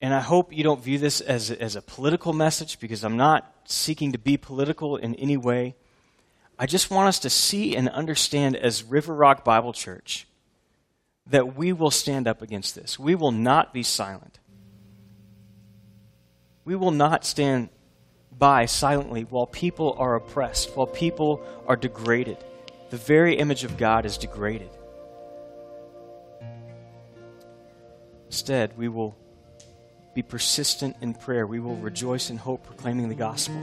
and 0.00 0.14
I 0.14 0.20
hope 0.20 0.56
you 0.56 0.64
don't 0.64 0.82
view 0.82 0.98
this 0.98 1.20
as, 1.20 1.50
as 1.50 1.76
a 1.76 1.82
political 1.82 2.32
message 2.32 2.80
because 2.80 3.04
I'm 3.04 3.18
not 3.18 3.52
seeking 3.64 4.12
to 4.12 4.18
be 4.18 4.38
political 4.38 4.96
in 4.96 5.14
any 5.16 5.36
way. 5.36 5.76
I 6.58 6.64
just 6.64 6.90
want 6.90 7.08
us 7.08 7.18
to 7.20 7.30
see 7.30 7.76
and 7.76 7.88
understand 7.90 8.56
as 8.56 8.82
River 8.82 9.14
Rock 9.14 9.44
Bible 9.44 9.74
Church 9.74 10.26
that 11.26 11.56
we 11.56 11.72
will 11.72 11.90
stand 11.90 12.26
up 12.26 12.42
against 12.42 12.74
this. 12.74 12.98
We 12.98 13.14
will 13.14 13.32
not 13.32 13.72
be 13.72 13.82
silent. 13.82 14.38
We 16.64 16.76
will 16.76 16.90
not 16.90 17.24
stand 17.24 17.70
by 18.36 18.66
silently 18.66 19.22
while 19.22 19.46
people 19.46 19.94
are 19.98 20.14
oppressed, 20.14 20.76
while 20.76 20.86
people 20.86 21.42
are 21.66 21.76
degraded. 21.76 22.38
The 22.90 22.96
very 22.96 23.36
image 23.36 23.64
of 23.64 23.76
God 23.76 24.04
is 24.04 24.18
degraded. 24.18 24.70
Instead, 28.26 28.76
we 28.76 28.88
will 28.88 29.16
be 30.14 30.22
persistent 30.22 30.96
in 31.00 31.14
prayer. 31.14 31.46
We 31.46 31.60
will 31.60 31.76
rejoice 31.76 32.30
in 32.30 32.36
hope, 32.36 32.64
proclaiming 32.64 33.08
the 33.08 33.14
gospel. 33.14 33.56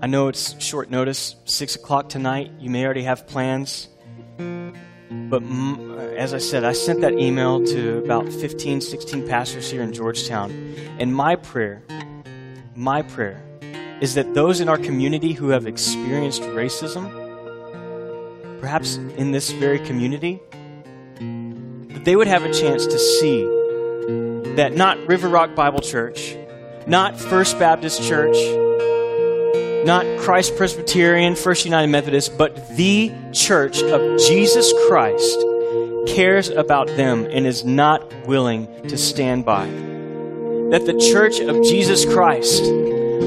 I 0.00 0.06
know 0.06 0.28
it's 0.28 0.60
short 0.60 0.90
notice, 0.90 1.36
6 1.44 1.76
o'clock 1.76 2.08
tonight. 2.08 2.50
You 2.58 2.70
may 2.70 2.84
already 2.84 3.04
have 3.04 3.26
plans. 3.26 3.88
But 4.38 5.42
mm, 5.42 6.16
as 6.16 6.34
I 6.34 6.38
said, 6.38 6.64
I 6.64 6.72
sent 6.72 7.00
that 7.00 7.12
email 7.12 7.64
to 7.66 7.98
about 7.98 8.28
15, 8.32 8.80
16 8.80 9.28
pastors 9.28 9.70
here 9.70 9.82
in 9.82 9.92
Georgetown. 9.92 10.50
And 10.98 11.14
my 11.14 11.36
prayer, 11.36 11.82
my 12.74 13.02
prayer, 13.02 13.42
is 14.00 14.14
that 14.14 14.34
those 14.34 14.60
in 14.60 14.68
our 14.68 14.78
community 14.78 15.32
who 15.32 15.50
have 15.50 15.66
experienced 15.66 16.42
racism, 16.42 17.10
perhaps 18.60 18.96
in 19.16 19.32
this 19.32 19.52
very 19.52 19.78
community, 19.78 20.40
that 21.18 22.04
they 22.04 22.16
would 22.16 22.26
have 22.26 22.44
a 22.44 22.52
chance 22.52 22.86
to 22.86 22.98
see 22.98 23.42
that 24.56 24.74
not 24.74 24.98
River 25.06 25.28
Rock 25.28 25.54
Bible 25.54 25.80
Church, 25.80 26.36
not 26.86 27.18
First 27.18 27.58
Baptist 27.58 28.02
Church, 28.02 28.36
not 29.84 30.06
Christ 30.20 30.56
Presbyterian, 30.56 31.34
First 31.34 31.64
United 31.64 31.88
Methodist, 31.88 32.36
but 32.38 32.76
the 32.76 33.12
church 33.32 33.82
of 33.82 34.18
Jesus 34.20 34.72
Christ 34.86 35.38
cares 36.06 36.48
about 36.48 36.86
them 36.88 37.26
and 37.30 37.46
is 37.46 37.64
not 37.64 38.12
willing 38.26 38.68
to 38.88 38.96
stand 38.96 39.44
by. 39.44 39.66
That 39.66 40.84
the 40.86 40.98
church 41.12 41.40
of 41.40 41.62
Jesus 41.64 42.04
Christ, 42.04 42.62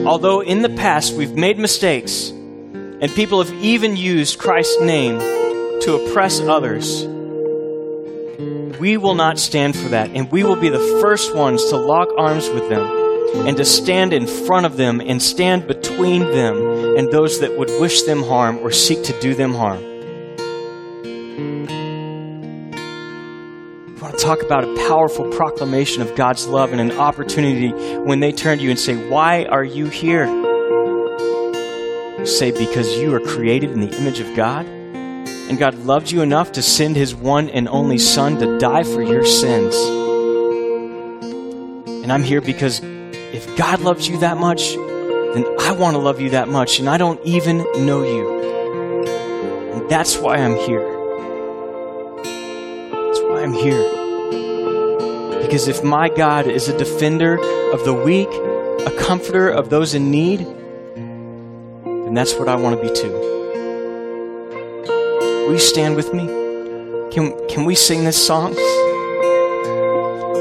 although 0.05 0.41
in 0.41 0.61
the 0.61 0.69
past 0.69 1.13
we've 1.13 1.35
made 1.35 1.59
mistakes 1.59 2.29
and 2.29 3.09
people 3.11 3.43
have 3.43 3.53
even 3.63 3.95
used 3.97 4.39
Christ's 4.39 4.79
name 4.81 5.19
to 5.81 5.95
oppress 5.95 6.39
others, 6.39 7.05
we 8.79 8.97
will 8.97 9.15
not 9.15 9.39
stand 9.39 9.75
for 9.75 9.89
that. 9.89 10.09
And 10.11 10.31
we 10.31 10.43
will 10.43 10.55
be 10.55 10.69
the 10.69 10.99
first 11.01 11.35
ones 11.35 11.63
to 11.69 11.77
lock 11.77 12.09
arms 12.17 12.49
with 12.49 12.69
them 12.69 13.04
and 13.47 13.57
to 13.57 13.65
stand 13.65 14.13
in 14.13 14.27
front 14.27 14.65
of 14.65 14.77
them 14.77 15.01
and 15.01 15.21
stand 15.21 15.67
between 15.67 16.21
them 16.21 16.97
and 16.97 17.11
those 17.11 17.39
that 17.39 17.57
would 17.57 17.69
wish 17.79 18.03
them 18.03 18.23
harm 18.23 18.57
or 18.59 18.71
seek 18.71 19.03
to 19.03 19.19
do 19.19 19.35
them 19.35 19.53
harm. 19.53 19.83
I 23.97 24.01
want 24.01 24.17
to 24.17 24.23
talk 24.23 24.41
about 24.41 24.63
a 24.63 24.87
powerful 24.87 25.29
proclamation 25.31 26.01
of 26.01 26.15
God's 26.15 26.47
love 26.47 26.71
and 26.71 26.81
an 26.81 26.97
opportunity 26.97 27.71
when 27.97 28.19
they 28.19 28.31
turn 28.31 28.57
to 28.59 28.63
you 28.63 28.69
and 28.69 28.79
say, 28.79 28.95
Why 29.09 29.45
are 29.45 29.63
you 29.63 29.87
here? 29.87 30.25
say 32.25 32.51
because 32.51 32.97
you 32.97 33.13
are 33.13 33.19
created 33.19 33.71
in 33.71 33.79
the 33.81 33.97
image 33.97 34.19
of 34.19 34.35
God, 34.35 34.65
and 34.65 35.57
God 35.57 35.75
loved 35.75 36.11
you 36.11 36.21
enough 36.21 36.53
to 36.53 36.61
send 36.61 36.95
his 36.95 37.13
one 37.13 37.49
and 37.49 37.67
only 37.67 37.97
Son 37.97 38.37
to 38.39 38.57
die 38.57 38.83
for 38.83 39.01
your 39.01 39.25
sins. 39.25 39.75
And 42.03 42.11
I'm 42.11 42.23
here 42.23 42.41
because 42.41 42.81
if 43.35 43.57
God 43.57 43.81
loves 43.81 44.07
you 44.07 44.17
that 44.19 44.37
much, 44.37 44.75
then 44.75 45.45
I 45.59 45.73
want 45.73 45.95
to 45.95 45.99
love 45.99 46.21
you 46.21 46.29
that 46.29 46.47
much, 46.47 46.79
and 46.79 46.87
I 46.87 46.97
don't 46.97 47.21
even 47.25 47.57
know 47.85 48.01
you. 48.01 49.03
And 49.73 49.89
that's 49.89 50.17
why 50.17 50.37
I'm 50.37 50.55
here. 50.55 50.85
That's 52.23 53.19
why 53.19 53.41
I'm 53.43 53.51
here. 53.51 55.41
Because 55.41 55.67
if 55.67 55.83
my 55.83 56.07
God 56.07 56.47
is 56.47 56.69
a 56.69 56.77
defender 56.77 57.37
of 57.73 57.83
the 57.83 57.93
weak, 57.93 58.29
a 58.87 58.95
comforter 58.97 59.49
of 59.49 59.69
those 59.69 59.93
in 59.93 60.09
need, 60.09 60.39
then 60.95 62.13
that's 62.13 62.35
what 62.35 62.47
I 62.47 62.55
want 62.55 62.81
to 62.81 62.87
be 62.87 62.95
too. 62.95 63.11
Will 65.45 65.51
you 65.51 65.59
stand 65.59 65.97
with 65.97 66.13
me? 66.13 66.25
Can, 67.11 67.35
can 67.49 67.65
we 67.65 67.75
sing 67.75 68.05
this 68.05 68.25
song? 68.25 68.55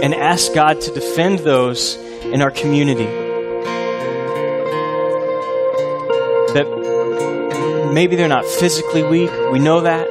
And 0.00 0.14
ask 0.14 0.54
God 0.54 0.80
to 0.82 0.94
defend 0.94 1.40
those 1.40 2.03
in 2.34 2.42
our 2.42 2.50
community 2.50 3.06
that 6.52 6.66
maybe 7.94 8.16
they're 8.16 8.26
not 8.26 8.44
physically 8.44 9.04
weak, 9.04 9.30
we 9.52 9.60
know 9.60 9.82
that, 9.82 10.08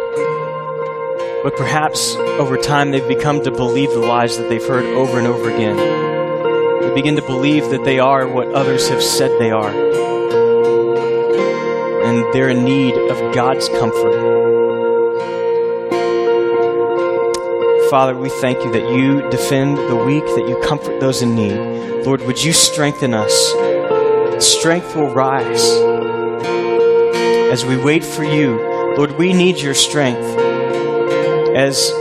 but 1.43 1.57
perhaps 1.57 2.15
over 2.15 2.55
time 2.55 2.91
they've 2.91 3.09
become 3.09 3.43
to 3.43 3.51
believe 3.51 3.89
the 3.89 3.99
lies 3.99 4.37
that 4.37 4.47
they've 4.47 4.65
heard 4.65 4.85
over 4.85 5.17
and 5.17 5.27
over 5.27 5.49
again. 5.49 5.75
They 5.75 6.93
begin 6.93 7.17
to 7.17 7.21
believe 7.21 7.69
that 7.71 7.83
they 7.83 7.99
are 7.99 8.25
what 8.25 8.47
others 8.53 8.87
have 8.87 9.03
said 9.03 9.29
they 9.37 9.51
are. 9.51 9.71
And 12.05 12.33
they're 12.33 12.51
in 12.51 12.63
need 12.63 12.95
of 13.11 13.35
God's 13.35 13.67
comfort. 13.67 14.52
Father, 17.93 18.17
we 18.17 18.29
thank 18.29 18.57
you 18.63 18.71
that 18.71 18.89
you 18.89 19.21
defend 19.29 19.77
the 19.77 19.95
weak, 19.95 20.25
that 20.25 20.47
you 20.49 20.59
comfort 20.67 20.99
those 20.99 21.21
in 21.21 21.35
need. 21.35 21.53
Lord, 22.07 22.21
would 22.21 22.43
you 22.43 22.51
strengthen 22.51 23.13
us? 23.13 23.31
Strength 24.43 24.95
will 24.95 25.13
rise 25.13 25.63
as 27.53 27.63
we 27.63 27.77
wait 27.77 28.03
for 28.03 28.23
you. 28.23 28.59
Lord, 28.97 29.11
we 29.19 29.31
need 29.31 29.59
your 29.59 29.75
strength 29.75 30.25
as 31.55 31.91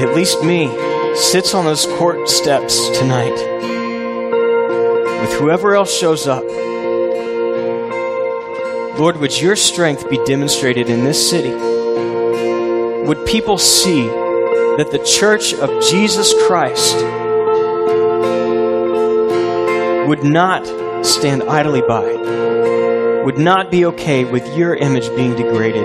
at 0.00 0.14
least 0.14 0.44
me 0.44 0.68
sits 1.16 1.54
on 1.54 1.64
those 1.64 1.84
court 1.84 2.28
steps 2.28 2.96
tonight 2.96 3.34
with 5.22 5.32
whoever 5.40 5.74
else 5.74 5.92
shows 5.92 6.28
up. 6.28 6.44
Lord, 8.96 9.16
would 9.16 9.40
your 9.40 9.56
strength 9.56 10.08
be 10.08 10.24
demonstrated 10.24 10.88
in 10.88 11.02
this 11.02 11.28
city? 11.28 11.50
Would 13.08 13.26
people 13.26 13.58
see 13.58 14.08
that 14.78 14.92
the 14.92 14.98
church 15.00 15.54
of 15.54 15.68
Jesus 15.90 16.32
Christ 16.46 16.94
would 20.06 20.22
not 20.22 20.64
stand 21.04 21.42
idly 21.42 21.80
by, 21.82 22.04
would 23.24 23.38
not 23.38 23.72
be 23.72 23.86
okay 23.86 24.24
with 24.24 24.56
your 24.56 24.76
image 24.76 25.08
being 25.16 25.34
degraded, 25.34 25.84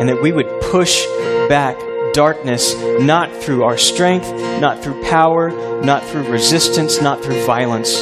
and 0.00 0.08
that 0.08 0.22
we 0.22 0.32
would 0.32 0.48
push 0.62 1.04
back 1.50 1.78
darkness 2.14 2.74
not 2.98 3.30
through 3.30 3.62
our 3.62 3.76
strength, 3.76 4.26
not 4.58 4.82
through 4.82 5.02
power, 5.02 5.50
not 5.82 6.02
through 6.02 6.26
resistance, 6.30 7.02
not 7.02 7.22
through 7.22 7.44
violence, 7.44 8.00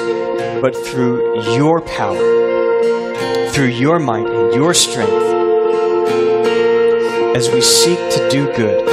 but 0.63 0.77
through 0.87 1.43
your 1.57 1.81
power, 1.81 3.49
through 3.49 3.67
your 3.67 3.99
might 3.99 4.29
and 4.29 4.55
your 4.55 4.73
strength, 4.73 5.11
as 7.37 7.51
we 7.51 7.61
seek 7.61 7.99
to 7.99 8.29
do 8.31 8.47
good. 8.55 8.90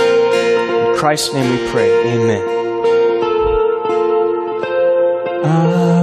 Christ's 0.97 1.31
name 1.31 1.47
we 1.51 1.71
pray. 1.71 1.91
Amen. 2.15 2.41
You 5.45 5.96